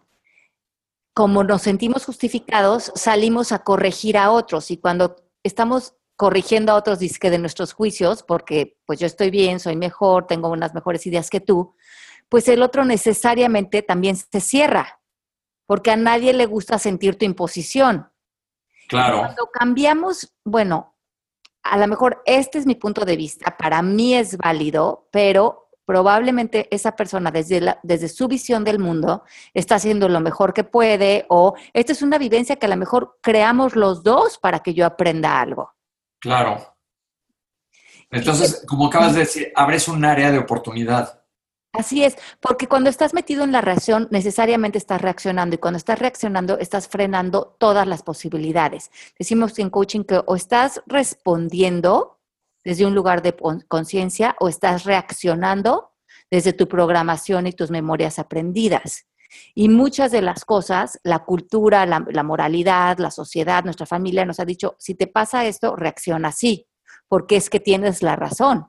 como 1.13 1.45
nos 1.45 1.63
sentimos 1.63 2.05
justificados, 2.05 2.93
salimos 2.95 3.53
a 3.53 3.61
corregir 3.61 4.17
a 4.17 4.31
otros. 4.31 4.71
Y 4.71 4.79
cuando 4.79 5.17
estamos 5.43 5.95
corrigiendo 6.17 6.73
a 6.73 6.77
otros 6.77 6.99
que 7.19 7.31
de 7.31 7.39
nuestros 7.39 7.73
juicios, 7.73 8.23
porque 8.23 8.79
pues 8.87 8.99
yo 9.01 9.07
estoy 9.07 9.31
bien, 9.31 9.61
soy 9.61 9.77
mejor, 9.77 10.27
tengo 10.27 10.49
unas 10.49 10.75
mejores 10.75 11.07
ideas 11.07 11.31
que 11.31 11.41
tú, 11.41 11.75
pues 12.29 12.49
el 12.49 12.63
otro 12.63 12.85
necesariamente 12.85 13.83
también 13.83 14.17
se 14.17 14.41
cierra 14.41 15.01
porque 15.67 15.91
a 15.91 15.97
nadie 15.97 16.33
le 16.33 16.47
gusta 16.47 16.79
sentir 16.79 17.17
tu 17.17 17.25
imposición. 17.25 18.11
Claro. 18.95 19.19
Cuando 19.19 19.51
cambiamos, 19.53 20.33
bueno, 20.45 20.97
a 21.65 21.77
lo 21.79 21.89
mejor 21.89 22.23
este 22.27 22.59
es 22.59 22.67
mi 22.67 22.77
punto 22.77 23.05
de 23.05 23.17
vista, 23.17 23.57
para 23.57 23.83
mí 23.83 24.15
es 24.15 24.37
válido, 24.37 25.09
pero 25.11 25.71
probablemente 25.85 26.69
esa 26.71 26.95
persona 26.95 27.33
desde, 27.33 27.77
desde 27.83 28.09
su 28.09 28.29
visión 28.29 28.63
del 28.63 28.79
mundo 28.79 29.25
está 29.53 29.75
haciendo 29.75 30.09
lo 30.09 30.21
mejor 30.21 30.55
que 30.55 30.63
puede 30.63 31.27
o 31.29 31.55
esta 31.73 31.91
es 31.91 32.03
una 32.03 32.19
vivencia 32.19 32.55
que 32.57 32.67
a 32.67 32.69
lo 32.69 32.77
mejor 32.77 33.19
creamos 33.21 33.75
los 33.75 34.05
dos 34.05 34.39
para 34.39 34.61
que 34.61 34.75
yo 34.75 34.87
aprenda 34.87 35.41
algo. 35.41 35.75
Claro. 36.21 36.77
Entonces, 38.11 38.65
como 38.69 38.87
acabas 38.87 39.15
de 39.15 39.21
decir, 39.21 39.53
abres 39.57 39.89
un 39.89 40.05
área 40.05 40.31
de 40.31 40.39
oportunidad. 40.39 41.24
Así 41.75 42.05
es, 42.05 42.17
porque 42.41 42.69
cuando 42.69 42.89
estás 42.89 43.15
metido 43.15 43.43
en 43.43 43.51
la 43.51 43.61
reacción, 43.61 44.07
necesariamente 44.13 44.79
estás 44.79 45.01
reaccionando 45.01 45.57
y 45.57 45.59
cuando 45.59 45.77
estás 45.77 45.99
reaccionando, 45.99 46.59
estás 46.59 46.87
frenando 46.87 47.57
todas 47.59 47.87
las 47.87 48.03
posibilidades. 48.03 48.93
Decimos 49.19 49.59
en 49.59 49.71
coaching 49.71 50.05
que 50.05 50.23
o 50.25 50.37
estás 50.37 50.83
respondiendo 50.87 52.21
desde 52.65 52.87
un 52.87 52.95
lugar 52.95 53.23
de 53.23 53.35
conciencia 53.67 54.37
o 54.39 54.49
estás 54.49 54.85
reaccionando 54.85 55.93
desde 56.31 56.53
tu 56.53 56.69
programación 56.69 57.49
y 57.49 57.53
tus 57.53 57.71
memorias 57.71 58.19
aprendidas. 58.21 59.07
Y 59.53 59.69
muchas 59.69 60.13
de 60.13 60.23
las 60.23 60.45
cosas, 60.45 61.01
la 61.03 61.25
cultura, 61.25 61.87
la, 61.87 62.05
la 62.09 62.23
moralidad, 62.23 62.99
la 62.99 63.11
sociedad, 63.11 63.65
nuestra 63.65 63.85
familia 63.85 64.25
nos 64.25 64.39
ha 64.39 64.45
dicho, 64.45 64.77
si 64.79 64.95
te 64.95 65.09
pasa 65.09 65.45
esto, 65.45 65.75
reacciona 65.75 66.29
así, 66.29 66.69
porque 67.09 67.35
es 67.35 67.51
que 67.51 67.59
tienes 67.59 68.01
la 68.03 68.15
razón. 68.15 68.69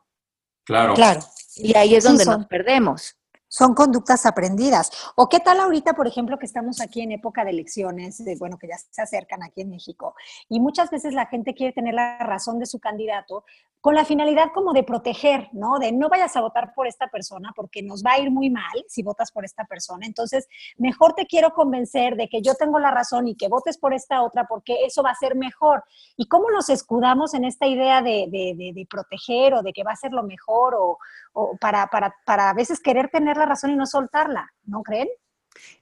Claro. 0.66 0.96
Claro. 0.96 1.20
Y 1.56 1.76
ahí 1.78 1.96
es 1.96 2.04
donde 2.04 2.26
nos 2.26 2.46
perdemos 2.48 3.16
son 3.56 3.74
conductas 3.74 4.26
aprendidas. 4.26 4.92
¿O 5.16 5.30
qué 5.30 5.40
tal 5.40 5.62
ahorita, 5.62 5.94
por 5.94 6.08
ejemplo, 6.08 6.38
que 6.38 6.46
estamos 6.46 6.82
aquí 6.82 7.00
en 7.02 7.14
época 7.14 7.46
de 7.46 7.52
elecciones, 7.52 8.18
de, 8.18 8.36
bueno, 8.36 8.58
que 8.58 8.68
ya 8.68 8.76
se 8.78 9.02
acercan 9.02 9.44
aquí 9.44 9.62
en 9.62 9.70
México, 9.70 10.14
y 10.50 10.60
muchas 10.60 10.90
veces 10.90 11.14
la 11.14 11.28
gente 11.28 11.54
quiere 11.54 11.72
tener 11.72 11.94
la 11.94 12.18
razón 12.18 12.60
de 12.60 12.66
su 12.66 12.80
candidato 12.80 13.46
con 13.86 13.94
la 13.94 14.04
finalidad 14.04 14.48
como 14.52 14.74
de 14.74 14.82
proteger, 14.82 15.48
¿no? 15.54 15.78
De 15.78 15.92
no 15.92 16.10
vayas 16.10 16.36
a 16.36 16.42
votar 16.42 16.74
por 16.74 16.88
esta 16.88 17.08
persona 17.10 17.54
porque 17.56 17.84
nos 17.84 18.04
va 18.04 18.14
a 18.14 18.20
ir 18.20 18.32
muy 18.32 18.50
mal 18.50 18.84
si 18.88 19.04
votas 19.04 19.32
por 19.32 19.46
esta 19.46 19.64
persona. 19.66 20.08
Entonces, 20.08 20.48
mejor 20.78 21.14
te 21.14 21.28
quiero 21.28 21.52
convencer 21.52 22.16
de 22.16 22.28
que 22.28 22.42
yo 22.42 22.56
tengo 22.56 22.80
la 22.80 22.90
razón 22.90 23.28
y 23.28 23.36
que 23.36 23.48
votes 23.48 23.78
por 23.78 23.94
esta 23.94 24.24
otra 24.24 24.48
porque 24.50 24.86
eso 24.86 25.04
va 25.04 25.12
a 25.12 25.16
ser 25.16 25.36
mejor. 25.36 25.84
¿Y 26.18 26.28
cómo 26.28 26.50
nos 26.50 26.70
escudamos 26.70 27.36
en 27.36 27.46
esta 27.46 27.68
idea 27.68 28.02
de, 28.02 28.28
de, 28.32 28.88
proteger 28.90 29.54
o 29.54 29.62
de 29.62 29.72
que 29.72 29.84
va 29.84 29.92
a 29.92 29.96
ser 29.96 30.14
lo 30.14 30.24
mejor 30.24 30.74
o, 30.74 30.98
o 31.34 31.56
para, 31.62 31.86
para, 31.86 32.16
para 32.26 32.50
a 32.50 32.54
veces 32.56 32.80
querer 32.80 33.10
tener 33.10 33.38
la 33.38 33.45
razón 33.46 33.72
y 33.72 33.76
no 33.76 33.86
soltarla, 33.86 34.52
¿no 34.66 34.82
creen? 34.82 35.08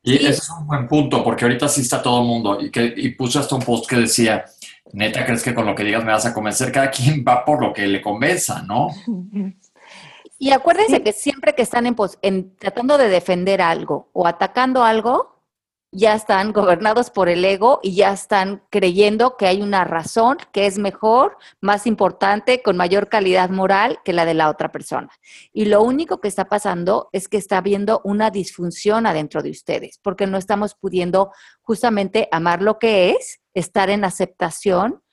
Y 0.02 0.16
ese 0.16 0.30
es 0.30 0.50
un 0.50 0.68
buen 0.68 0.88
punto, 0.88 1.24
porque 1.24 1.46
ahorita 1.46 1.68
sí 1.68 1.82
está 1.82 2.02
todo 2.02 2.22
el 2.22 2.28
mundo. 2.28 2.60
Y, 2.62 2.70
que, 2.70 2.94
y 2.96 3.10
puse 3.10 3.40
hasta 3.40 3.56
un 3.56 3.62
post 3.62 3.90
que 3.90 3.96
decía, 3.96 4.46
neta, 4.92 5.26
¿crees 5.26 5.44
que 5.44 5.54
con 5.54 5.66
lo 5.66 5.74
que 5.74 5.84
digas 5.84 6.04
me 6.04 6.12
vas 6.12 6.26
a 6.26 6.34
convencer? 6.34 6.72
Cada 6.72 6.92
quien 6.92 7.24
va 7.28 7.44
por 7.44 7.62
lo 7.62 7.74
que 7.74 7.88
le 7.88 8.02
convenza, 8.02 8.62
¿no? 8.62 8.90
Y 10.40 10.52
acuérdense 10.52 11.02
que 11.02 11.14
siempre 11.14 11.56
que 11.56 11.62
están 11.62 11.86
en, 11.86 12.58
tratando 12.58 12.98
de 12.98 13.08
defender 13.08 13.62
algo 13.62 14.10
o 14.12 14.28
atacando 14.28 14.84
algo, 14.84 15.33
ya 15.96 16.16
están 16.16 16.54
gobernados 16.54 17.12
por 17.12 17.30
el 17.30 17.46
ego 17.46 17.80
y 17.84 17.94
ya 17.94 18.12
están 18.12 18.64
creyendo 18.72 19.38
que 19.38 19.46
hay 19.46 19.62
una 19.62 19.84
razón 19.84 20.38
que 20.52 20.66
es 20.66 20.80
mejor, 20.80 21.38
más 21.62 21.86
importante, 21.86 22.64
con 22.64 22.76
mayor 22.76 23.10
calidad 23.10 23.52
moral 23.52 24.00
que 24.04 24.12
la 24.12 24.26
de 24.26 24.34
la 24.34 24.50
otra 24.50 24.72
persona. 24.72 25.10
Y 25.54 25.66
lo 25.66 25.84
único 25.84 26.20
que 26.20 26.28
está 26.28 26.46
pasando 26.46 27.10
es 27.12 27.28
que 27.28 27.38
está 27.38 27.58
habiendo 27.58 28.02
una 28.04 28.32
disfunción 28.32 29.06
adentro 29.06 29.44
de 29.44 29.52
ustedes, 29.52 30.00
porque 30.02 30.26
no 30.26 30.38
estamos 30.38 30.74
pudiendo 30.74 31.32
justamente 31.62 32.28
amar 32.32 32.64
lo 32.64 32.80
que 32.80 33.12
es, 33.12 33.40
estar 33.54 33.92
en 33.92 34.04
aceptación 34.04 35.04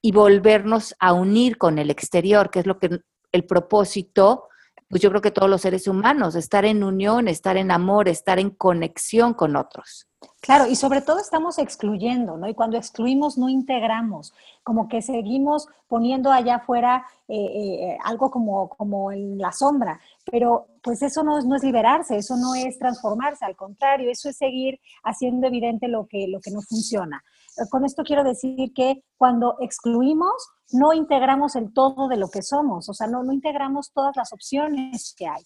y 0.00 0.12
volvernos 0.12 0.94
a 1.00 1.12
unir 1.12 1.58
con 1.58 1.78
el 1.78 1.90
exterior, 1.90 2.50
que 2.50 2.60
es 2.60 2.66
lo 2.66 2.78
que 2.78 3.00
el 3.32 3.44
propósito 3.44 4.48
pues 4.92 5.00
yo 5.00 5.08
creo 5.08 5.22
que 5.22 5.30
todos 5.30 5.48
los 5.48 5.62
seres 5.62 5.88
humanos, 5.88 6.34
estar 6.34 6.66
en 6.66 6.84
unión, 6.84 7.26
estar 7.26 7.56
en 7.56 7.70
amor, 7.70 8.10
estar 8.10 8.38
en 8.38 8.50
conexión 8.50 9.32
con 9.32 9.56
otros. 9.56 10.06
Claro, 10.42 10.66
y 10.66 10.76
sobre 10.76 11.00
todo 11.00 11.18
estamos 11.18 11.58
excluyendo, 11.58 12.36
¿no? 12.36 12.46
Y 12.46 12.52
cuando 12.52 12.76
excluimos 12.76 13.38
no 13.38 13.48
integramos, 13.48 14.34
como 14.62 14.88
que 14.88 15.00
seguimos 15.00 15.66
poniendo 15.88 16.30
allá 16.30 16.56
afuera 16.56 17.06
eh, 17.26 17.36
eh, 17.36 17.98
algo 18.04 18.30
como, 18.30 18.68
como 18.68 19.10
en 19.10 19.38
la 19.38 19.52
sombra, 19.52 19.98
pero 20.30 20.66
pues 20.82 21.00
eso 21.00 21.22
no, 21.22 21.40
no, 21.40 21.56
es 21.56 21.64
liberarse, 21.64 22.18
eso 22.18 22.36
no 22.36 22.54
es 22.54 22.78
transformarse, 22.78 23.46
al 23.46 23.56
contrario, 23.56 24.10
eso 24.10 24.28
es 24.28 24.36
seguir 24.36 24.78
haciendo 25.04 25.46
evidente 25.46 25.88
lo 25.88 26.06
que, 26.06 26.28
lo 26.28 26.38
que 26.40 26.50
no 26.50 26.60
funciona. 26.60 27.24
Con 27.70 27.84
esto 27.84 28.02
quiero 28.02 28.24
decir 28.24 28.72
que 28.74 29.02
cuando 29.16 29.56
excluimos, 29.60 30.32
no 30.72 30.92
integramos 30.92 31.56
el 31.56 31.72
todo 31.72 32.08
de 32.08 32.16
lo 32.16 32.28
que 32.28 32.42
somos, 32.42 32.88
o 32.88 32.94
sea, 32.94 33.06
no, 33.06 33.22
no 33.22 33.32
integramos 33.32 33.92
todas 33.92 34.16
las 34.16 34.32
opciones 34.32 35.14
que 35.16 35.26
hay. 35.26 35.42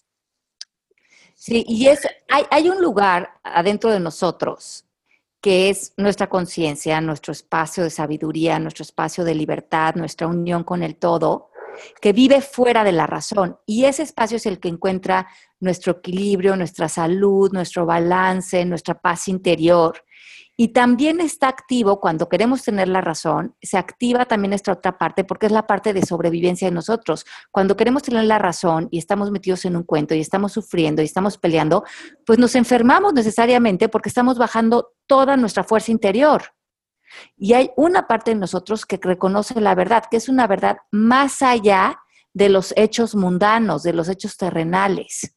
Sí, 1.35 1.65
y 1.69 1.89
es, 1.89 2.07
hay, 2.29 2.45
hay 2.51 2.69
un 2.69 2.81
lugar 2.81 3.29
adentro 3.43 3.91
de 3.91 4.01
nosotros 4.01 4.87
que 5.41 5.71
es 5.71 5.93
nuestra 5.97 6.29
conciencia, 6.29 7.01
nuestro 7.01 7.31
espacio 7.31 7.85
de 7.85 7.91
sabiduría, 7.91 8.59
nuestro 8.59 8.83
espacio 8.83 9.23
de 9.23 9.35
libertad, 9.35 9.95
nuestra 9.95 10.27
unión 10.27 10.65
con 10.65 10.83
el 10.83 10.97
todo, 10.97 11.51
que 12.01 12.13
vive 12.13 12.41
fuera 12.41 12.83
de 12.85 12.93
la 12.93 13.07
razón. 13.07 13.59
Y 13.67 13.85
ese 13.85 14.03
espacio 14.03 14.39
es 14.39 14.47
el 14.47 14.59
que 14.59 14.69
encuentra 14.69 15.29
nuestro 15.61 15.93
equilibrio, 15.93 16.57
nuestra 16.57 16.89
salud, 16.89 17.53
nuestro 17.53 17.87
balance, 17.87 18.65
nuestra 18.65 19.01
paz 19.01 19.29
interior. 19.29 20.03
Y 20.59 20.69
también 20.69 21.21
está 21.21 21.49
activo 21.49 22.01
cuando 22.01 22.31
queremos 22.31 22.63
tener 22.63 22.89
la 22.89 23.03
razón, 23.03 23.55
se 23.61 23.77
activa 23.77 24.25
también 24.25 24.55
esta 24.55 24.73
otra 24.73 24.97
parte 24.97 25.23
porque 25.23 25.47
es 25.47 25.53
la 25.53 25.67
parte 25.67 25.93
de 25.93 26.05
sobrevivencia 26.05 26.69
de 26.69 26.75
nosotros. 26.75 27.27
Cuando 27.51 27.77
queremos 27.77 28.03
tener 28.03 28.25
la 28.25 28.39
razón 28.39 28.89
y 28.91 28.99
estamos 28.99 29.31
metidos 29.31 29.67
en 29.67 29.77
un 29.77 29.83
cuento 29.83 30.15
y 30.15 30.21
estamos 30.21 30.53
sufriendo 30.53 31.03
y 31.03 31.05
estamos 31.05 31.37
peleando, 31.37 31.85
pues 32.25 32.39
nos 32.39 32.55
enfermamos 32.55 33.13
necesariamente 33.13 33.91
porque 33.91 34.09
estamos 34.09 34.39
bajando 34.39 34.95
toda 35.07 35.37
nuestra 35.37 35.63
fuerza 35.63 35.93
interior. 35.93 36.43
Y 37.37 37.53
hay 37.53 37.71
una 37.77 38.07
parte 38.07 38.31
de 38.31 38.37
nosotros 38.37 38.87
que 38.87 38.99
reconoce 39.01 39.61
la 39.61 39.75
verdad, 39.75 40.05
que 40.11 40.17
es 40.17 40.29
una 40.29 40.47
verdad 40.47 40.79
más 40.91 41.43
allá 41.43 42.01
de 42.33 42.49
los 42.49 42.73
hechos 42.77 43.15
mundanos, 43.15 43.83
de 43.83 43.93
los 43.93 44.09
hechos 44.09 44.37
terrenales. 44.37 45.35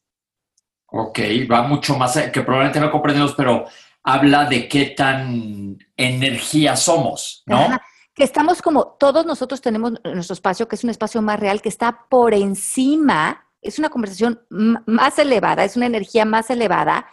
Ok, 0.92 1.20
va 1.50 1.62
mucho 1.62 1.96
más, 1.96 2.18
que 2.32 2.42
probablemente 2.42 2.80
no 2.80 2.90
comprendemos, 2.90 3.34
pero 3.34 3.66
habla 4.02 4.46
de 4.46 4.68
qué 4.68 4.86
tan 4.86 5.78
energía 5.96 6.76
somos, 6.76 7.42
¿no? 7.46 7.68
Que 8.14 8.24
estamos 8.24 8.60
como, 8.60 8.96
todos 8.98 9.24
nosotros 9.24 9.60
tenemos 9.60 9.92
nuestro 10.04 10.34
espacio, 10.34 10.68
que 10.68 10.76
es 10.76 10.84
un 10.84 10.90
espacio 10.90 11.22
más 11.22 11.38
real, 11.38 11.62
que 11.62 11.68
está 11.68 12.06
por 12.08 12.34
encima, 12.34 13.46
es 13.62 13.78
una 13.78 13.88
conversación 13.88 14.42
más 14.48 15.18
elevada, 15.18 15.64
es 15.64 15.76
una 15.76 15.86
energía 15.86 16.24
más 16.24 16.50
elevada, 16.50 17.06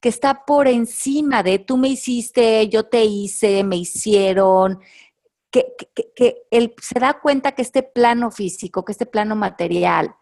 que 0.00 0.08
está 0.08 0.44
por 0.44 0.68
encima 0.68 1.42
de 1.42 1.58
tú 1.58 1.76
me 1.76 1.88
hiciste, 1.88 2.68
yo 2.68 2.84
te 2.84 3.04
hice, 3.04 3.64
me 3.64 3.76
hicieron, 3.76 4.80
que, 5.50 5.74
que, 6.14 6.42
él 6.50 6.74
se 6.80 6.98
da 6.98 7.20
cuenta 7.20 7.52
que 7.52 7.62
este 7.62 7.82
plano 7.82 8.30
físico, 8.30 8.84
que 8.84 8.92
este 8.92 9.06
plano 9.06 9.34
material, 9.36 10.14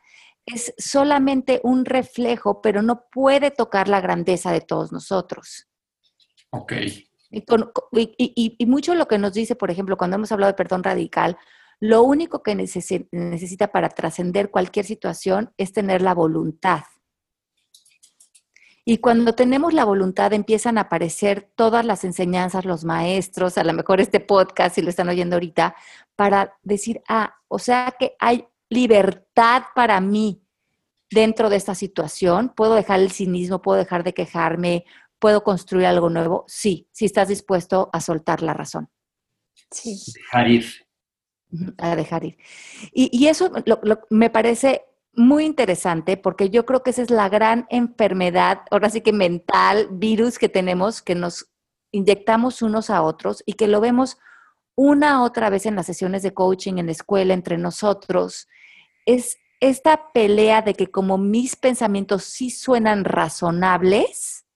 es 0.46 0.74
solamente 0.76 1.60
un 1.62 1.84
reflejo, 1.84 2.60
pero 2.62 2.82
no 2.82 3.06
puede 3.10 3.50
tocar 3.50 3.88
la 3.88 4.00
grandeza 4.00 4.52
de 4.52 4.60
todos 4.60 4.92
nosotros. 4.92 5.68
Ok. 6.52 6.72
Y, 7.30 8.56
y, 8.58 8.66
mucho 8.66 8.94
lo 8.94 9.08
que 9.08 9.18
nos 9.18 9.32
dice, 9.32 9.56
por 9.56 9.70
ejemplo, 9.70 9.96
cuando 9.96 10.16
hemos 10.16 10.32
hablado 10.32 10.52
de 10.52 10.56
perdón 10.56 10.84
radical, 10.84 11.38
lo 11.80 12.02
único 12.02 12.42
que 12.42 12.54
necesita 12.54 13.72
para 13.72 13.88
trascender 13.88 14.50
cualquier 14.50 14.84
situación 14.84 15.52
es 15.56 15.72
tener 15.72 16.02
la 16.02 16.14
voluntad. 16.14 16.82
Y 18.84 18.98
cuando 18.98 19.34
tenemos 19.34 19.72
la 19.72 19.84
voluntad 19.84 20.32
empiezan 20.32 20.76
a 20.76 20.82
aparecer 20.82 21.50
todas 21.54 21.86
las 21.86 22.04
enseñanzas, 22.04 22.64
los 22.64 22.84
maestros, 22.84 23.56
a 23.56 23.64
lo 23.64 23.72
mejor 23.72 24.00
este 24.00 24.20
podcast, 24.20 24.74
si 24.74 24.82
lo 24.82 24.90
están 24.90 25.08
oyendo 25.08 25.36
ahorita, 25.36 25.74
para 26.16 26.56
decir, 26.62 27.00
ah, 27.08 27.36
o 27.48 27.58
sea 27.58 27.94
que 27.98 28.14
hay 28.18 28.46
libertad 28.68 29.64
para 29.74 30.00
mí 30.00 30.42
dentro 31.10 31.50
de 31.50 31.56
esta 31.56 31.74
situación, 31.74 32.52
puedo 32.56 32.74
dejar 32.74 33.00
el 33.00 33.12
cinismo, 33.12 33.62
puedo 33.62 33.78
dejar 33.78 34.02
de 34.02 34.14
quejarme, 34.14 34.84
¿Puedo 35.22 35.44
construir 35.44 35.86
algo 35.86 36.10
nuevo? 36.10 36.44
Sí, 36.48 36.88
si 36.90 37.04
estás 37.04 37.28
dispuesto 37.28 37.90
a 37.92 38.00
soltar 38.00 38.42
la 38.42 38.54
razón. 38.54 38.90
Sí. 39.70 39.96
Dejar 40.16 40.50
ir. 40.50 40.66
A 41.78 41.94
dejar 41.94 42.24
ir. 42.24 42.38
Y, 42.92 43.28
eso 43.28 43.52
me 44.10 44.30
parece 44.30 44.82
muy 45.12 45.44
interesante 45.44 46.16
porque 46.16 46.50
yo 46.50 46.66
creo 46.66 46.82
que 46.82 46.90
esa 46.90 47.02
es 47.02 47.10
la 47.10 47.28
gran 47.28 47.68
enfermedad, 47.70 48.62
ahora 48.72 48.90
sí 48.90 49.00
que 49.00 49.12
mental, 49.12 49.86
virus 49.92 50.40
que 50.40 50.48
tenemos, 50.48 51.02
que 51.02 51.14
nos 51.14 51.52
inyectamos 51.92 52.60
unos 52.60 52.90
a 52.90 53.02
otros 53.02 53.44
y 53.46 53.52
que 53.52 53.68
lo 53.68 53.80
vemos 53.80 54.18
una 54.74 55.22
otra 55.22 55.50
vez 55.50 55.66
en 55.66 55.76
las 55.76 55.86
sesiones 55.86 56.24
de 56.24 56.34
coaching, 56.34 56.78
en 56.78 56.86
la 56.86 56.92
escuela, 56.92 57.32
entre 57.32 57.58
nosotros. 57.58 58.48
Es 59.06 59.38
esta 59.60 60.10
pelea 60.12 60.62
de 60.62 60.74
que 60.74 60.90
como 60.90 61.16
mis 61.16 61.54
pensamientos 61.54 62.24
sí 62.24 62.50
suenan 62.50 63.04
razonables, 63.04 64.46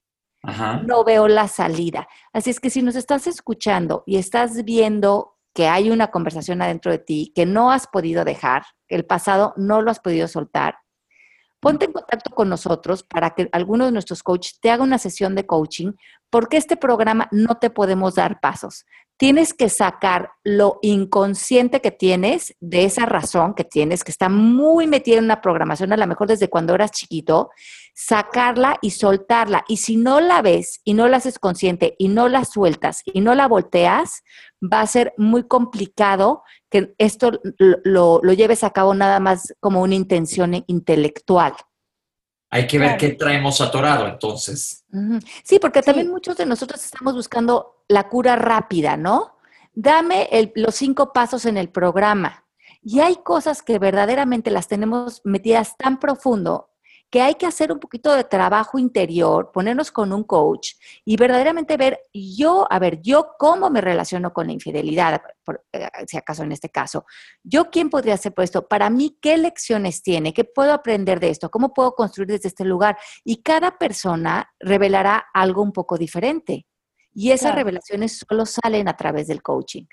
no 0.86 1.04
veo 1.04 1.28
la 1.28 1.48
salida. 1.48 2.08
Así 2.32 2.50
es 2.50 2.60
que 2.60 2.70
si 2.70 2.82
nos 2.82 2.96
estás 2.96 3.26
escuchando 3.26 4.02
y 4.06 4.16
estás 4.16 4.64
viendo 4.64 5.36
que 5.54 5.68
hay 5.68 5.90
una 5.90 6.10
conversación 6.10 6.60
adentro 6.62 6.92
de 6.92 6.98
ti 6.98 7.32
que 7.34 7.46
no 7.46 7.70
has 7.70 7.86
podido 7.86 8.24
dejar, 8.24 8.64
el 8.88 9.06
pasado 9.06 9.54
no 9.56 9.80
lo 9.82 9.90
has 9.90 10.00
podido 10.00 10.28
soltar, 10.28 10.78
ponte 11.60 11.86
en 11.86 11.92
contacto 11.92 12.30
con 12.30 12.48
nosotros 12.48 13.02
para 13.02 13.30
que 13.30 13.48
alguno 13.52 13.86
de 13.86 13.92
nuestros 13.92 14.22
coaches 14.22 14.58
te 14.60 14.70
haga 14.70 14.82
una 14.82 14.98
sesión 14.98 15.34
de 15.34 15.46
coaching, 15.46 15.92
porque 16.30 16.58
este 16.58 16.76
programa 16.76 17.28
no 17.32 17.56
te 17.56 17.70
podemos 17.70 18.14
dar 18.14 18.40
pasos 18.40 18.84
tienes 19.16 19.54
que 19.54 19.68
sacar 19.68 20.30
lo 20.44 20.78
inconsciente 20.82 21.80
que 21.80 21.90
tienes 21.90 22.54
de 22.60 22.84
esa 22.84 23.06
razón 23.06 23.54
que 23.54 23.64
tienes, 23.64 24.04
que 24.04 24.10
está 24.10 24.28
muy 24.28 24.86
metida 24.86 25.16
en 25.18 25.24
una 25.24 25.40
programación, 25.40 25.92
a 25.92 25.96
lo 25.96 26.06
mejor 26.06 26.28
desde 26.28 26.48
cuando 26.48 26.74
eras 26.74 26.90
chiquito, 26.90 27.50
sacarla 27.94 28.76
y 28.82 28.90
soltarla. 28.90 29.64
Y 29.68 29.78
si 29.78 29.96
no 29.96 30.20
la 30.20 30.42
ves 30.42 30.80
y 30.84 30.94
no 30.94 31.08
la 31.08 31.16
haces 31.16 31.38
consciente 31.38 31.94
y 31.98 32.08
no 32.08 32.28
la 32.28 32.44
sueltas 32.44 33.02
y 33.04 33.20
no 33.20 33.34
la 33.34 33.48
volteas, 33.48 34.22
va 34.62 34.80
a 34.80 34.86
ser 34.86 35.14
muy 35.16 35.46
complicado 35.46 36.42
que 36.70 36.94
esto 36.98 37.40
lo, 37.58 38.20
lleves 38.20 38.64
a 38.64 38.70
cabo 38.70 38.94
nada 38.94 39.18
más 39.18 39.54
como 39.60 39.82
una 39.82 39.94
intención 39.94 40.62
intelectual. 40.66 41.54
Hay 42.50 42.66
que 42.66 42.78
ver 42.78 42.96
qué 42.96 43.10
traemos 43.10 43.60
atorado 43.60 44.06
entonces. 44.06 44.84
Sí, 45.44 45.58
porque 45.58 45.82
también 45.82 46.10
muchos 46.10 46.36
de 46.36 46.46
nosotros 46.46 46.84
estamos 46.84 47.14
buscando 47.14 47.84
la 47.88 48.08
cura 48.08 48.36
rápida, 48.36 48.96
¿no? 48.96 49.36
Dame 49.74 50.28
los 50.54 50.74
cinco 50.74 51.12
pasos 51.12 51.44
en 51.44 51.56
el 51.56 51.68
programa. 51.68 52.44
Y 52.82 53.00
hay 53.00 53.16
cosas 53.16 53.62
que 53.62 53.78
verdaderamente 53.78 54.50
las 54.50 54.68
tenemos 54.68 55.20
metidas 55.24 55.76
tan 55.76 55.98
profundo 55.98 56.65
que 57.10 57.22
hay 57.22 57.34
que 57.34 57.46
hacer 57.46 57.72
un 57.72 57.78
poquito 57.78 58.14
de 58.14 58.24
trabajo 58.24 58.78
interior, 58.78 59.50
ponernos 59.52 59.90
con 59.90 60.12
un 60.12 60.24
coach 60.24 60.72
y 61.04 61.16
verdaderamente 61.16 61.76
ver 61.76 62.00
yo, 62.12 62.66
a 62.70 62.78
ver, 62.78 63.00
yo 63.00 63.32
cómo 63.38 63.70
me 63.70 63.80
relaciono 63.80 64.32
con 64.32 64.46
la 64.48 64.52
infidelidad, 64.52 65.22
eh, 65.72 65.88
si 66.06 66.16
acaso 66.16 66.42
en 66.42 66.52
este 66.52 66.70
caso, 66.70 67.06
yo 67.42 67.70
quién 67.70 67.90
podría 67.90 68.16
ser 68.16 68.34
esto, 68.38 68.66
para 68.66 68.90
mí, 68.90 69.18
qué 69.20 69.36
lecciones 69.36 70.02
tiene, 70.02 70.34
qué 70.34 70.44
puedo 70.44 70.72
aprender 70.72 71.20
de 71.20 71.30
esto, 71.30 71.50
cómo 71.50 71.72
puedo 71.72 71.94
construir 71.94 72.28
desde 72.28 72.48
este 72.48 72.64
lugar. 72.64 72.98
Y 73.24 73.42
cada 73.42 73.78
persona 73.78 74.52
revelará 74.58 75.26
algo 75.32 75.62
un 75.62 75.72
poco 75.72 75.96
diferente. 75.96 76.66
Y 77.14 77.30
esas 77.30 77.54
revelaciones 77.54 78.18
solo 78.28 78.44
salen 78.44 78.88
a 78.88 78.96
través 78.96 79.28
del 79.28 79.42
coaching. 79.42 79.84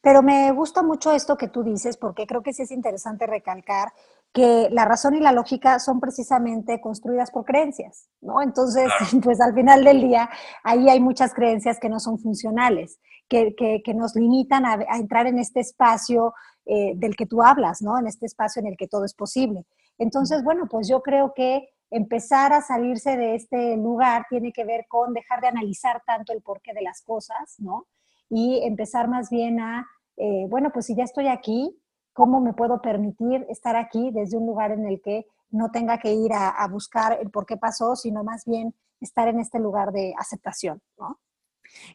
Pero 0.00 0.22
me 0.22 0.52
gusta 0.52 0.82
mucho 0.82 1.12
esto 1.12 1.36
que 1.36 1.48
tú 1.48 1.62
dices 1.62 1.96
porque 1.96 2.26
creo 2.26 2.42
que 2.42 2.52
sí 2.52 2.62
es 2.62 2.70
interesante 2.70 3.26
recalcar 3.26 3.92
que 4.38 4.68
la 4.70 4.84
razón 4.84 5.16
y 5.16 5.20
la 5.20 5.32
lógica 5.32 5.80
son 5.80 5.98
precisamente 5.98 6.80
construidas 6.80 7.32
por 7.32 7.44
creencias, 7.44 8.08
¿no? 8.20 8.40
Entonces, 8.40 8.88
pues 9.24 9.40
al 9.40 9.52
final 9.52 9.82
del 9.82 10.00
día, 10.00 10.30
ahí 10.62 10.88
hay 10.88 11.00
muchas 11.00 11.34
creencias 11.34 11.80
que 11.80 11.88
no 11.88 11.98
son 11.98 12.20
funcionales, 12.20 13.00
que, 13.28 13.82
nos 13.96 14.14
limitan 14.14 14.64
a, 14.64 14.78
entrar 14.96 15.26
en 15.26 15.40
este 15.40 15.58
espacio 15.58 16.34
eh, 16.66 16.92
del 16.94 17.16
que 17.16 17.26
tú 17.26 17.42
hablas, 17.42 17.82
¿no? 17.82 17.98
En 17.98 18.06
este 18.06 18.26
espacio 18.26 18.60
en 18.60 18.68
el 18.68 18.76
que 18.76 18.86
todo 18.86 19.04
es 19.04 19.12
posible. 19.12 19.66
Entonces, 19.98 20.44
bueno, 20.44 20.66
pues 20.70 20.86
yo 20.88 21.02
creo 21.02 21.32
que 21.34 21.70
empezar 21.90 22.52
a 22.52 22.62
salirse 22.62 23.16
de 23.16 23.34
este 23.34 23.76
lugar 23.76 24.26
tiene 24.30 24.52
que 24.52 24.64
ver 24.64 24.86
con 24.86 25.14
dejar 25.14 25.40
de 25.40 25.48
analizar 25.48 26.00
tanto 26.06 26.32
el 26.32 26.42
porqué 26.42 26.72
de 26.74 26.82
las 26.82 27.02
cosas, 27.02 27.56
¿no? 27.58 27.88
Y 28.30 28.60
empezar 28.62 29.08
más 29.08 29.30
bien 29.30 29.58
a, 29.58 29.84
eh, 30.16 30.46
bueno, 30.48 30.70
pues 30.72 30.86
si 30.86 30.94
ya 30.94 31.02
estoy 31.02 31.26
aquí, 31.26 31.76
¿cómo 32.18 32.40
me 32.40 32.52
puedo 32.52 32.82
permitir 32.82 33.46
estar 33.48 33.76
aquí 33.76 34.10
desde 34.12 34.36
un 34.36 34.46
lugar 34.46 34.72
en 34.72 34.86
el 34.86 35.00
que 35.00 35.24
no 35.50 35.70
tenga 35.70 35.98
que 35.98 36.12
ir 36.12 36.32
a, 36.34 36.66
buscar 36.68 37.18
el 37.22 37.30
por 37.30 37.46
qué 37.46 37.56
pasó, 37.56 37.94
sino 37.94 38.24
más 38.24 38.44
bien 38.44 38.74
estar 39.00 39.28
en 39.28 39.38
este 39.38 39.60
lugar 39.60 39.92
de 39.92 40.12
aceptación, 40.18 40.82
¿no? 40.98 41.20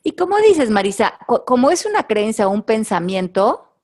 Y 0.02 0.16
como 0.16 0.38
dices, 0.38 0.70
Marisa, 0.70 1.20
como 1.46 1.70
es 1.70 1.86
una 1.86 2.04
creencia 2.04 2.48
o 2.48 2.52
un 2.52 2.64
pensamiento, 2.64 3.76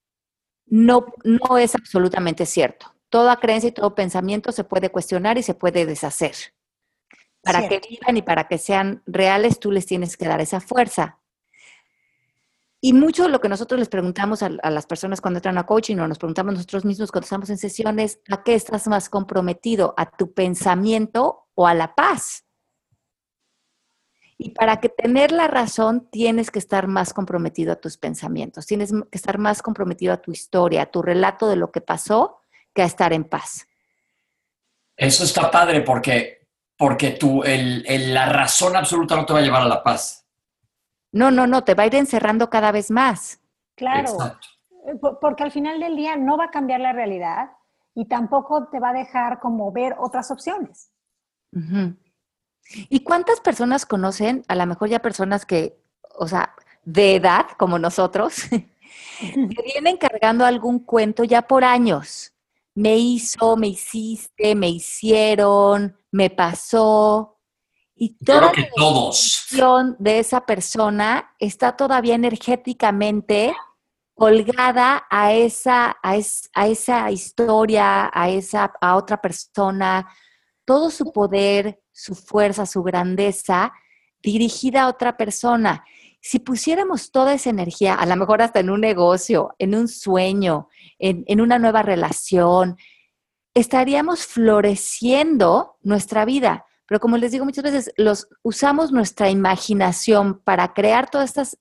no, 0.65 1.07
no 1.23 1.57
es 1.57 1.75
absolutamente 1.75 2.45
cierto 2.45 2.87
toda 3.09 3.37
creencia 3.37 3.69
y 3.69 3.73
todo 3.73 3.95
pensamiento 3.95 4.51
se 4.51 4.63
puede 4.63 4.89
cuestionar 4.89 5.37
y 5.37 5.43
se 5.43 5.55
puede 5.55 5.85
deshacer. 5.85 6.35
Para 7.41 7.67
que 7.67 7.81
vivan 7.89 8.17
y 8.17 8.21
para 8.21 8.47
que 8.47 8.57
sean 8.57 9.01
reales, 9.05 9.59
tú 9.59 9.71
les 9.71 9.85
tienes 9.85 10.17
que 10.17 10.27
dar 10.27 10.41
esa 10.41 10.59
fuerza. 10.59 11.18
Y 12.81 12.93
mucho 12.93 13.23
de 13.23 13.29
lo 13.29 13.41
que 13.41 13.49
nosotros 13.49 13.77
les 13.77 13.89
preguntamos 13.89 14.41
a, 14.41 14.49
las 14.49 14.85
personas 14.85 15.19
cuando 15.19 15.39
entran 15.39 15.57
a 15.57 15.65
coaching 15.65 15.97
o 15.97 16.07
nos 16.07 16.17
preguntamos 16.17 16.53
nosotros 16.53 16.85
mismos 16.85 17.11
cuando 17.11 17.25
estamos 17.25 17.49
en 17.49 17.57
sesiones, 17.57 18.19
¿a 18.29 18.41
qué 18.43 18.55
estás 18.55 18.87
más 18.87 19.09
comprometido? 19.09 19.93
¿A 19.97 20.09
tu 20.09 20.33
pensamiento 20.33 21.47
o 21.55 21.67
a 21.67 21.73
la 21.73 21.93
paz? 21.93 22.45
Y 24.37 24.51
para 24.51 24.79
que 24.79 24.87
tener 24.87 25.33
la 25.33 25.47
razón, 25.47 26.07
tienes 26.09 26.49
que 26.51 26.59
estar 26.59 26.87
más 26.87 27.13
comprometido 27.13 27.73
a 27.73 27.75
tus 27.75 27.97
pensamientos, 27.97 28.65
tienes 28.65 28.91
que 28.91 29.17
estar 29.17 29.37
más 29.37 29.61
comprometido 29.61 30.13
a 30.13 30.21
tu 30.21 30.31
historia, 30.31 30.83
a 30.83 30.85
tu 30.85 31.01
relato 31.01 31.49
de 31.49 31.57
lo 31.57 31.71
que 31.71 31.81
pasó 31.81 32.39
que 32.73 32.81
a 32.81 32.85
estar 32.85 33.11
en 33.11 33.25
paz. 33.25 33.67
Eso 34.95 35.25
está 35.25 35.51
padre 35.51 35.81
porque, 35.81 36.47
porque 36.77 37.11
tú, 37.11 37.43
el, 37.43 38.13
la 38.13 38.27
razón 38.27 38.77
absoluta 38.77 39.17
no 39.17 39.25
te 39.25 39.33
va 39.33 39.39
a 39.39 39.41
llevar 39.41 39.63
a 39.63 39.67
la 39.67 39.83
paz. 39.83 40.18
No, 41.11 41.31
no, 41.31 41.47
no, 41.47 41.63
te 41.63 41.73
va 41.73 41.83
a 41.83 41.87
ir 41.87 41.95
encerrando 41.95 42.49
cada 42.49 42.71
vez 42.71 42.91
más. 42.91 43.41
Claro, 43.75 44.17
eh, 44.87 44.95
porque 45.21 45.43
al 45.43 45.51
final 45.51 45.79
del 45.79 45.95
día 45.95 46.15
no 46.15 46.37
va 46.37 46.45
a 46.45 46.51
cambiar 46.51 46.79
la 46.81 46.93
realidad 46.93 47.51
y 47.95 48.05
tampoco 48.05 48.67
te 48.67 48.79
va 48.79 48.89
a 48.89 48.93
dejar 48.93 49.39
como 49.39 49.71
ver 49.71 49.95
otras 49.99 50.31
opciones. 50.31 50.91
¿Y 52.71 52.99
cuántas 53.03 53.41
personas 53.41 53.85
conocen, 53.85 54.43
a 54.47 54.55
lo 54.55 54.65
mejor 54.67 54.89
ya 54.89 54.99
personas 54.99 55.45
que, 55.45 55.81
o 56.15 56.27
sea, 56.27 56.53
de 56.83 57.15
edad 57.15 57.47
como 57.57 57.79
nosotros, 57.79 58.43
que 59.19 59.63
vienen 59.63 59.97
cargando 59.97 60.45
algún 60.45 60.79
cuento 60.79 61.23
ya 61.23 61.41
por 61.41 61.63
años? 61.63 62.33
me 62.79 62.97
hizo, 62.97 63.57
me 63.57 63.67
hiciste, 63.67 64.55
me 64.55 64.69
hicieron, 64.69 65.97
me 66.11 66.29
pasó. 66.29 67.38
Y 68.01 68.15
toda 68.23 68.51
que 68.53 68.69
todos. 68.75 69.45
la 69.51 69.95
de 69.99 70.19
esa 70.19 70.45
persona 70.45 71.35
está 71.37 71.75
todavía 71.75 72.15
energéticamente 72.15 73.53
colgada 74.15 75.05
a 75.09 75.33
esa, 75.33 75.97
a, 76.01 76.15
esa 76.15 77.11
historia, 77.11 78.09
a 78.13 78.29
esa, 78.29 78.71
a 78.79 78.95
otra 78.95 79.21
persona, 79.21 80.07
todo 80.63 80.89
su 80.91 81.11
poder, 81.11 81.81
su 81.91 82.15
fuerza, 82.15 82.65
su 82.65 82.83
grandeza, 82.83 83.73
dirigida 84.21 84.83
a 84.83 84.87
otra 84.87 85.17
persona. 85.17 85.83
Si 86.21 86.39
pusiéramos 86.39 87.11
toda 87.11 87.33
esa 87.33 87.49
energía, 87.49 87.95
a 87.95 88.05
lo 88.05 88.15
mejor 88.15 88.41
hasta 88.41 88.61
en 88.61 88.69
un 88.69 88.79
negocio, 88.79 89.55
en 89.57 89.75
un 89.75 89.89
sueño, 89.89 90.69
en, 90.99 91.41
una 91.41 91.59
nueva 91.59 91.81
relación, 91.81 92.77
estaríamos 93.53 94.25
floreciendo 94.25 95.77
nuestra 95.81 96.23
vida. 96.23 96.65
Pero 96.89 96.99
como 96.99 97.17
les 97.17 97.31
digo 97.31 97.45
muchas 97.45 97.63
veces, 97.63 97.93
los, 97.95 98.27
usamos 98.43 98.91
nuestra 98.91 99.29
imaginación 99.29 100.39
para 100.39 100.73
crear 100.73 101.09
todas 101.09 101.29
estas 101.29 101.57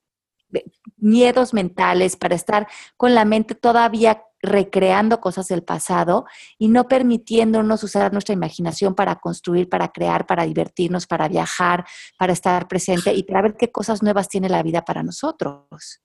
eh, 0.54 0.64
miedos 0.96 1.54
mentales, 1.54 2.16
para 2.16 2.34
estar 2.34 2.66
con 2.96 3.14
la 3.14 3.24
mente 3.24 3.54
todavía 3.54 4.24
recreando 4.40 5.20
cosas 5.20 5.48
del 5.48 5.62
pasado 5.62 6.24
y 6.58 6.68
no 6.68 6.86
permitiéndonos 6.88 7.82
usar 7.82 8.12
nuestra 8.12 8.32
imaginación 8.32 8.94
para 8.94 9.16
construir, 9.16 9.68
para 9.68 9.88
crear, 9.88 10.26
para 10.26 10.44
divertirnos, 10.44 11.06
para 11.06 11.28
viajar, 11.28 11.84
para 12.18 12.32
estar 12.32 12.68
presente 12.68 13.12
y 13.12 13.24
para 13.24 13.42
ver 13.42 13.56
qué 13.56 13.70
cosas 13.70 14.02
nuevas 14.02 14.28
tiene 14.28 14.48
la 14.48 14.62
vida 14.62 14.84
para 14.84 15.02
nosotros. 15.02 16.00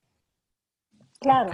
Claro. 1.20 1.54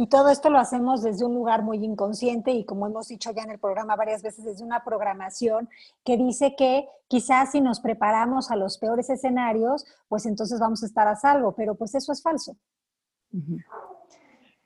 Y 0.00 0.06
todo 0.06 0.28
esto 0.28 0.48
lo 0.48 0.60
hacemos 0.60 1.02
desde 1.02 1.24
un 1.24 1.34
lugar 1.34 1.62
muy 1.62 1.84
inconsciente 1.84 2.52
y 2.52 2.64
como 2.64 2.86
hemos 2.86 3.08
dicho 3.08 3.32
ya 3.32 3.42
en 3.42 3.50
el 3.50 3.58
programa 3.58 3.96
varias 3.96 4.22
veces, 4.22 4.44
desde 4.44 4.62
una 4.62 4.84
programación 4.84 5.68
que 6.04 6.16
dice 6.16 6.54
que 6.56 6.86
quizás 7.08 7.50
si 7.50 7.60
nos 7.60 7.80
preparamos 7.80 8.52
a 8.52 8.56
los 8.56 8.78
peores 8.78 9.10
escenarios, 9.10 9.84
pues 10.06 10.24
entonces 10.26 10.60
vamos 10.60 10.84
a 10.84 10.86
estar 10.86 11.08
a 11.08 11.16
salvo, 11.16 11.50
pero 11.50 11.74
pues 11.74 11.96
eso 11.96 12.12
es 12.12 12.22
falso. 12.22 12.56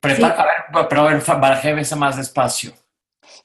Prepara, 0.01 0.43
a 0.43 0.45
ver, 0.45 0.89
pero 0.91 1.01
a 1.01 1.05
ver, 1.15 1.97
más 1.97 2.19
despacio. 2.19 2.73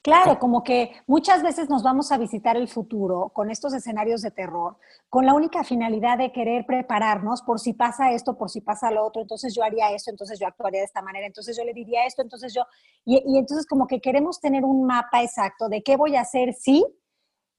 Claro, 0.02 0.38
como 0.38 0.64
que 0.64 0.92
muchas 1.06 1.42
veces 1.42 1.68
nos 1.70 1.82
vamos 1.82 2.10
a 2.10 2.18
visitar 2.18 2.56
el 2.56 2.68
futuro 2.68 3.30
con 3.32 3.50
estos 3.50 3.72
escenarios 3.74 4.22
de 4.22 4.30
terror, 4.30 4.76
con 5.08 5.24
la 5.24 5.34
única 5.34 5.62
finalidad 5.62 6.18
de 6.18 6.32
querer 6.32 6.66
prepararnos 6.66 7.42
por 7.42 7.60
si 7.60 7.74
pasa 7.74 8.12
esto, 8.12 8.36
por 8.36 8.50
si 8.50 8.60
pasa 8.60 8.90
lo 8.90 9.06
otro, 9.06 9.22
entonces 9.22 9.54
yo 9.54 9.62
haría 9.62 9.92
esto, 9.92 10.10
entonces 10.10 10.38
yo 10.38 10.46
actuaría 10.46 10.80
de 10.80 10.86
esta 10.86 11.02
manera, 11.02 11.26
entonces 11.26 11.56
yo 11.56 11.64
le 11.64 11.72
diría 11.72 12.06
esto, 12.06 12.22
entonces 12.22 12.52
yo, 12.52 12.62
y, 13.04 13.38
entonces 13.38 13.66
como 13.66 13.86
que 13.86 14.00
queremos 14.00 14.40
tener 14.40 14.64
un 14.64 14.84
mapa 14.84 15.22
exacto 15.22 15.68
de 15.68 15.82
qué 15.82 15.96
voy 15.96 16.16
a 16.16 16.22
hacer 16.22 16.54
sí, 16.54 16.84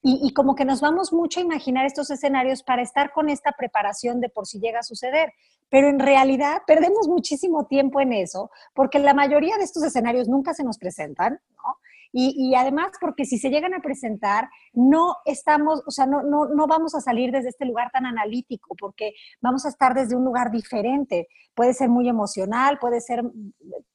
y, 0.01 0.19
y, 0.23 0.33
como 0.33 0.55
que 0.55 0.63
nos 0.63 0.79
vamos 0.79 1.11
mucho 1.11 1.41
a 1.41 1.43
imaginar 1.43 1.85
estos 1.85 2.09
escenarios 2.09 2.63
para 2.63 2.81
estar 2.81 3.11
con 3.11 3.27
esta 3.27 3.51
preparación 3.51 4.21
de 4.21 4.29
por 4.29 4.47
si 4.47 4.57
llega 4.57 4.79
a 4.79 4.83
suceder. 4.83 5.33
Pero 5.69 5.89
en 5.89 5.99
realidad 5.99 6.61
perdemos 6.65 7.09
muchísimo 7.09 7.65
tiempo 7.65 7.99
en 7.99 8.13
eso, 8.13 8.49
porque 8.73 8.97
la 8.97 9.13
mayoría 9.13 9.57
de 9.57 9.65
estos 9.65 9.83
escenarios 9.83 10.29
nunca 10.29 10.53
se 10.53 10.63
nos 10.63 10.77
presentan, 10.77 11.33
¿no? 11.33 11.75
Y, 12.11 12.55
además 12.55 12.91
porque 12.99 13.25
si 13.25 13.37
se 13.37 13.49
llegan 13.49 13.73
a 13.73 13.81
presentar, 13.81 14.49
no 14.73 15.17
estamos, 15.25 15.83
o 15.85 15.91
sea, 15.91 16.05
no, 16.05 16.23
no, 16.23 16.47
no 16.47 16.67
vamos 16.67 16.95
a 16.95 17.01
salir 17.01 17.31
desde 17.31 17.49
este 17.49 17.65
lugar 17.65 17.91
tan 17.91 18.05
analítico, 18.05 18.75
porque 18.75 19.13
vamos 19.41 19.65
a 19.65 19.69
estar 19.69 19.93
desde 19.93 20.15
un 20.15 20.25
lugar 20.25 20.51
diferente. 20.51 21.27
Puede 21.53 21.73
ser 21.73 21.89
muy 21.89 22.09
emocional, 22.09 22.79
puede 22.79 23.01
ser 23.01 23.23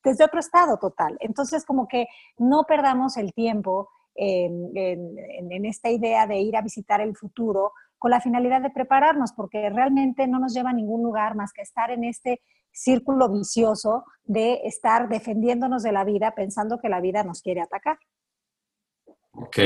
desde 0.05 0.25
otro 0.25 0.39
estado 0.39 0.79
total. 0.79 1.17
Entonces, 1.21 1.65
como 1.65 1.89
que 1.89 2.07
no 2.39 2.65
perdamos 2.69 3.17
el 3.17 3.33
tiempo 3.33 3.89
en, 4.15 5.65
esta 5.65 5.91
idea 5.91 6.27
de 6.27 6.39
ir 6.39 6.57
a 6.57 6.63
visitar 6.63 7.01
el 7.01 7.17
futuro 7.17 7.73
con 8.05 8.11
la 8.11 8.21
finalidad 8.21 8.61
de 8.61 8.69
prepararnos, 8.69 9.33
porque 9.33 9.71
realmente 9.71 10.29
no 10.29 10.39
nos 10.39 10.53
lleva 10.53 10.69
a 10.69 10.75
ningún 10.75 11.03
lugar 11.03 11.35
más 11.37 11.55
que 11.55 11.63
estar 11.63 11.91
en 11.91 12.05
este 12.05 12.43
círculo 12.71 13.31
vicioso 13.33 14.05
de 14.25 14.61
estar 14.65 15.09
defendiéndonos 15.09 15.83
de 15.83 15.91
la 15.91 16.05
vida 16.05 16.35
pensando 16.35 16.79
que 16.79 16.91
la 16.91 17.01
vida 17.01 17.25
nos 17.25 17.41
quiere 17.41 17.63
atacar. 17.63 17.97
Ok. 19.33 19.57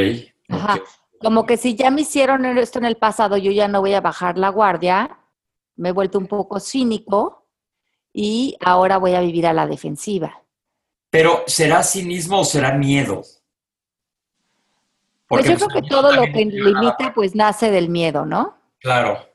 Como 1.20 1.46
que 1.46 1.56
si 1.56 1.74
ya 1.74 1.90
me 1.90 2.02
hicieron 2.02 2.44
esto 2.44 2.78
en 2.78 2.84
el 2.84 2.96
pasado, 2.96 3.36
yo 3.36 3.50
ya 3.50 3.66
no 3.66 3.80
voy 3.80 3.94
a 3.94 4.00
bajar 4.00 4.38
la 4.38 4.50
guardia, 4.50 5.18
me 5.74 5.88
he 5.88 5.92
vuelto 5.92 6.16
un 6.20 6.28
poco 6.28 6.60
cínico 6.60 7.48
y 8.12 8.56
ahora 8.64 8.98
voy 8.98 9.16
a 9.16 9.20
vivir 9.20 9.48
a 9.48 9.52
la 9.52 9.66
defensiva. 9.66 10.44
Pero 11.10 11.42
¿será 11.48 11.82
cinismo 11.82 12.38
o 12.38 12.44
será 12.44 12.70
miedo? 12.70 13.20
Pues 15.28 15.46
yo 15.46 15.56
creo 15.56 15.68
que 15.68 15.88
todo 15.88 16.12
lo 16.12 16.22
que 16.22 16.44
limita 16.44 17.12
pues 17.14 17.34
nace 17.34 17.70
del 17.70 17.88
miedo, 17.88 18.24
¿no? 18.24 18.56
Claro. 18.80 19.26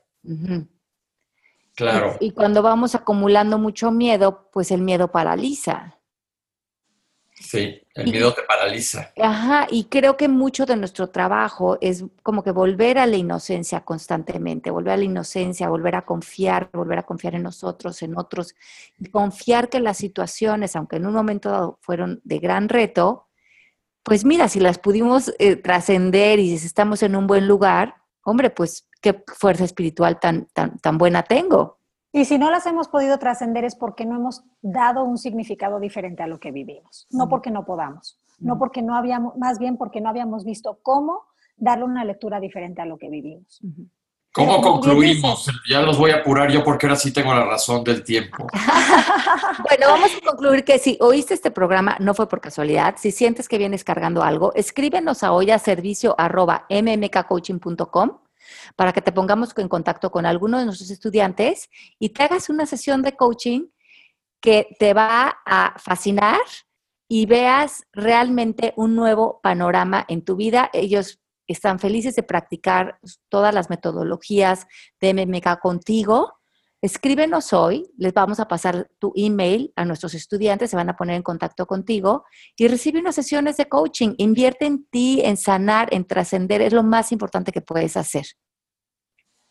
Claro. 1.76 2.16
Y, 2.20 2.30
cuando 2.32 2.62
vamos 2.62 2.94
acumulando 2.94 3.58
mucho 3.58 3.90
miedo, 3.90 4.48
pues 4.52 4.70
el 4.70 4.80
miedo 4.80 5.10
paraliza. 5.10 5.98
Sí, 7.34 7.82
el 7.94 8.10
miedo 8.10 8.32
te 8.32 8.42
paraliza. 8.42 9.12
Ajá, 9.20 9.66
y 9.70 9.84
creo 9.84 10.16
que 10.16 10.28
mucho 10.28 10.66
de 10.66 10.76
nuestro 10.76 11.08
trabajo 11.10 11.78
es 11.80 12.04
como 12.22 12.42
que 12.42 12.52
volver 12.52 12.98
a 12.98 13.06
la 13.06 13.16
inocencia 13.16 13.80
constantemente, 13.80 14.70
volver 14.70 14.94
a 14.94 14.96
la 14.96 15.04
inocencia, 15.04 15.68
volver 15.68 15.96
a 15.96 16.02
confiar, 16.02 16.70
volver 16.72 16.98
a 16.98 17.02
confiar 17.02 17.34
en 17.34 17.42
nosotros, 17.42 18.02
en 18.02 18.16
otros, 18.16 18.54
y 18.98 19.10
confiar 19.10 19.68
que 19.68 19.80
las 19.80 19.96
situaciones, 19.96 20.74
aunque 20.74 20.96
en 20.96 21.06
un 21.06 21.12
momento 21.12 21.50
dado 21.50 21.78
fueron 21.82 22.20
de 22.24 22.38
gran 22.38 22.68
reto, 22.68 23.23
pues 24.04 24.24
mira, 24.24 24.48
si 24.48 24.60
las 24.60 24.78
pudimos 24.78 25.34
eh, 25.38 25.56
trascender 25.56 26.38
y 26.38 26.56
si 26.58 26.66
estamos 26.66 27.02
en 27.02 27.16
un 27.16 27.26
buen 27.26 27.48
lugar, 27.48 27.94
hombre, 28.22 28.50
pues 28.50 28.86
qué 29.00 29.24
fuerza 29.26 29.64
espiritual 29.64 30.20
tan, 30.20 30.46
tan, 30.52 30.78
tan 30.78 30.98
buena 30.98 31.22
tengo. 31.22 31.78
Y 32.12 32.26
si 32.26 32.38
no 32.38 32.50
las 32.50 32.64
hemos 32.66 32.86
podido 32.86 33.18
trascender 33.18 33.64
es 33.64 33.74
porque 33.74 34.06
no 34.06 34.14
hemos 34.14 34.44
dado 34.62 35.02
un 35.02 35.18
significado 35.18 35.80
diferente 35.80 36.22
a 36.22 36.28
lo 36.28 36.38
que 36.38 36.52
vivimos, 36.52 37.08
no 37.10 37.28
porque 37.28 37.50
no 37.50 37.64
podamos. 37.64 38.20
no 38.38 38.58
porque 38.58 38.82
no 38.82 38.94
habíamos, 38.94 39.36
más 39.36 39.58
bien 39.58 39.76
porque 39.76 40.00
no 40.00 40.10
habíamos 40.10 40.44
visto 40.44 40.78
cómo 40.82 41.22
darle 41.56 41.84
una 41.84 42.04
lectura 42.04 42.40
diferente 42.40 42.82
a 42.82 42.86
lo 42.86 42.98
que 42.98 43.08
vivimos. 43.08 43.60
¿Cómo 44.34 44.60
concluimos? 44.60 45.46
Ya 45.70 45.80
los 45.80 45.96
voy 45.96 46.10
a 46.10 46.16
apurar 46.16 46.50
yo 46.50 46.64
porque 46.64 46.86
ahora 46.86 46.96
sí 46.96 47.12
tengo 47.12 47.32
la 47.32 47.44
razón 47.44 47.84
del 47.84 48.02
tiempo. 48.02 48.48
bueno, 49.68 49.86
vamos 49.86 50.10
a 50.12 50.26
concluir 50.28 50.64
que 50.64 50.80
si 50.80 50.98
oíste 51.00 51.34
este 51.34 51.52
programa, 51.52 51.96
no 52.00 52.14
fue 52.14 52.28
por 52.28 52.40
casualidad. 52.40 52.96
Si 52.98 53.12
sientes 53.12 53.48
que 53.48 53.58
vienes 53.58 53.84
cargando 53.84 54.24
algo, 54.24 54.52
escríbenos 54.54 55.22
a 55.22 55.30
hoy 55.30 55.52
a 55.52 55.60
servicio 55.60 56.16
arroba 56.18 56.66
mmkcoaching.com 56.68 58.18
para 58.74 58.92
que 58.92 59.02
te 59.02 59.12
pongamos 59.12 59.56
en 59.56 59.68
contacto 59.68 60.10
con 60.10 60.26
alguno 60.26 60.58
de 60.58 60.64
nuestros 60.64 60.90
estudiantes 60.90 61.70
y 62.00 62.08
te 62.08 62.24
hagas 62.24 62.48
una 62.48 62.66
sesión 62.66 63.02
de 63.02 63.14
coaching 63.14 63.68
que 64.40 64.66
te 64.80 64.94
va 64.94 65.38
a 65.46 65.78
fascinar 65.78 66.40
y 67.06 67.26
veas 67.26 67.86
realmente 67.92 68.72
un 68.76 68.96
nuevo 68.96 69.38
panorama 69.44 70.04
en 70.08 70.24
tu 70.24 70.34
vida. 70.34 70.70
Ellos 70.72 71.20
están 71.46 71.78
felices 71.78 72.16
de 72.16 72.22
practicar 72.22 72.98
todas 73.28 73.54
las 73.54 73.70
metodologías 73.70 74.66
de 75.00 75.14
MMK 75.14 75.60
contigo. 75.60 76.34
Escríbenos 76.80 77.52
hoy, 77.54 77.90
les 77.96 78.12
vamos 78.12 78.40
a 78.40 78.48
pasar 78.48 78.90
tu 78.98 79.12
email 79.16 79.72
a 79.74 79.86
nuestros 79.86 80.12
estudiantes, 80.14 80.70
se 80.70 80.76
van 80.76 80.90
a 80.90 80.96
poner 80.96 81.16
en 81.16 81.22
contacto 81.22 81.66
contigo 81.66 82.24
y 82.56 82.68
recibe 82.68 83.00
unas 83.00 83.14
sesiones 83.14 83.56
de 83.56 83.68
coaching. 83.68 84.14
Invierte 84.18 84.66
en 84.66 84.84
ti, 84.86 85.22
en 85.24 85.38
sanar, 85.38 85.88
en 85.92 86.04
trascender, 86.04 86.60
es 86.60 86.74
lo 86.74 86.82
más 86.82 87.10
importante 87.10 87.52
que 87.52 87.62
puedes 87.62 87.96
hacer. 87.96 88.26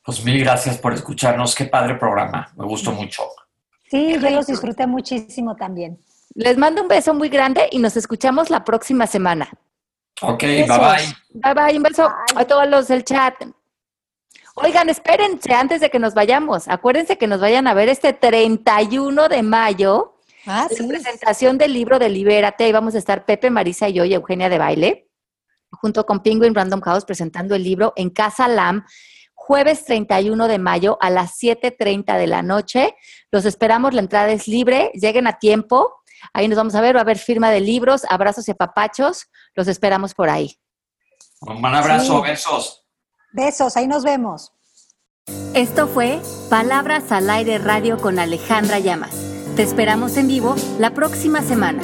Pues 0.03 0.23
mil 0.23 0.39
gracias 0.41 0.77
por 0.77 0.93
escucharnos, 0.93 1.55
qué 1.55 1.65
padre 1.65 1.95
programa, 1.95 2.51
me 2.55 2.65
gustó 2.65 2.91
mucho. 2.91 3.23
Sí, 3.89 4.17
yo 4.19 4.29
los 4.29 4.47
disfruté 4.47 4.85
muchísimo 4.85 5.55
también. 5.55 5.97
Les 6.35 6.57
mando 6.57 6.81
un 6.81 6.87
beso 6.87 7.13
muy 7.13 7.29
grande 7.29 7.69
y 7.71 7.79
nos 7.79 7.95
escuchamos 7.95 8.49
la 8.49 8.63
próxima 8.63 9.07
semana. 9.07 9.49
Ok, 10.23 10.41
bye 10.41 10.65
bye. 10.65 11.15
Bye 11.33 11.53
bye, 11.53 11.77
un 11.77 11.83
beso 11.83 12.09
a 12.35 12.45
todos 12.45 12.67
los 12.67 12.87
del 12.87 13.03
chat. 13.03 13.35
Oigan, 14.55 14.87
espérense 14.89 15.53
antes 15.53 15.81
de 15.81 15.89
que 15.89 15.99
nos 15.99 16.13
vayamos. 16.13 16.67
Acuérdense 16.67 17.17
que 17.17 17.27
nos 17.27 17.41
vayan 17.41 17.67
a 17.67 17.73
ver 17.73 17.89
este 17.89 18.13
31 18.13 19.27
de 19.27 19.43
mayo. 19.43 20.15
Ah, 20.45 20.67
la 20.69 20.87
presentación 20.87 21.57
del 21.57 21.73
libro 21.73 21.99
de 21.99 22.09
Libérate. 22.09 22.65
Ahí 22.65 22.71
vamos 22.71 22.95
a 22.95 22.99
estar 22.99 23.25
Pepe, 23.25 23.49
Marisa 23.49 23.89
y 23.89 23.93
yo 23.93 24.05
y 24.05 24.13
Eugenia 24.13 24.49
de 24.49 24.57
Baile, 24.57 25.09
junto 25.71 26.05
con 26.05 26.21
Penguin 26.21 26.53
Random 26.53 26.81
House 26.81 27.03
presentando 27.03 27.55
el 27.55 27.63
libro 27.63 27.93
en 27.95 28.09
Casa 28.09 28.47
Lam, 28.47 28.85
jueves 29.33 29.85
31 29.85 30.47
de 30.47 30.59
mayo 30.59 30.97
a 31.01 31.09
las 31.09 31.37
7.30 31.41 32.17
de 32.17 32.27
la 32.27 32.43
noche. 32.43 32.95
Los 33.31 33.45
esperamos, 33.45 33.93
la 33.93 34.01
entrada 34.01 34.31
es 34.31 34.47
libre, 34.47 34.91
lleguen 34.93 35.27
a 35.27 35.39
tiempo. 35.39 36.02
Ahí 36.33 36.47
nos 36.47 36.57
vamos 36.57 36.75
a 36.75 36.81
ver, 36.81 36.95
va 36.95 36.99
a 36.99 37.03
haber 37.03 37.17
firma 37.17 37.49
de 37.49 37.59
libros, 37.59 38.03
abrazos 38.09 38.47
y 38.47 38.53
papachos. 38.53 39.27
Los 39.55 39.67
esperamos 39.67 40.13
por 40.13 40.29
ahí. 40.29 40.57
Un 41.41 41.65
abrazo, 41.65 42.21
besos. 42.21 42.85
Besos, 43.33 43.75
ahí 43.75 43.87
nos 43.87 44.03
vemos. 44.03 44.53
Esto 45.53 45.87
fue 45.87 46.21
Palabras 46.49 47.11
al 47.11 47.29
Aire 47.29 47.57
Radio 47.57 47.97
con 47.97 48.19
Alejandra 48.19 48.79
Llamas. 48.79 49.15
Te 49.55 49.63
esperamos 49.63 50.17
en 50.17 50.27
vivo 50.27 50.55
la 50.79 50.91
próxima 50.91 51.41
semana. 51.41 51.83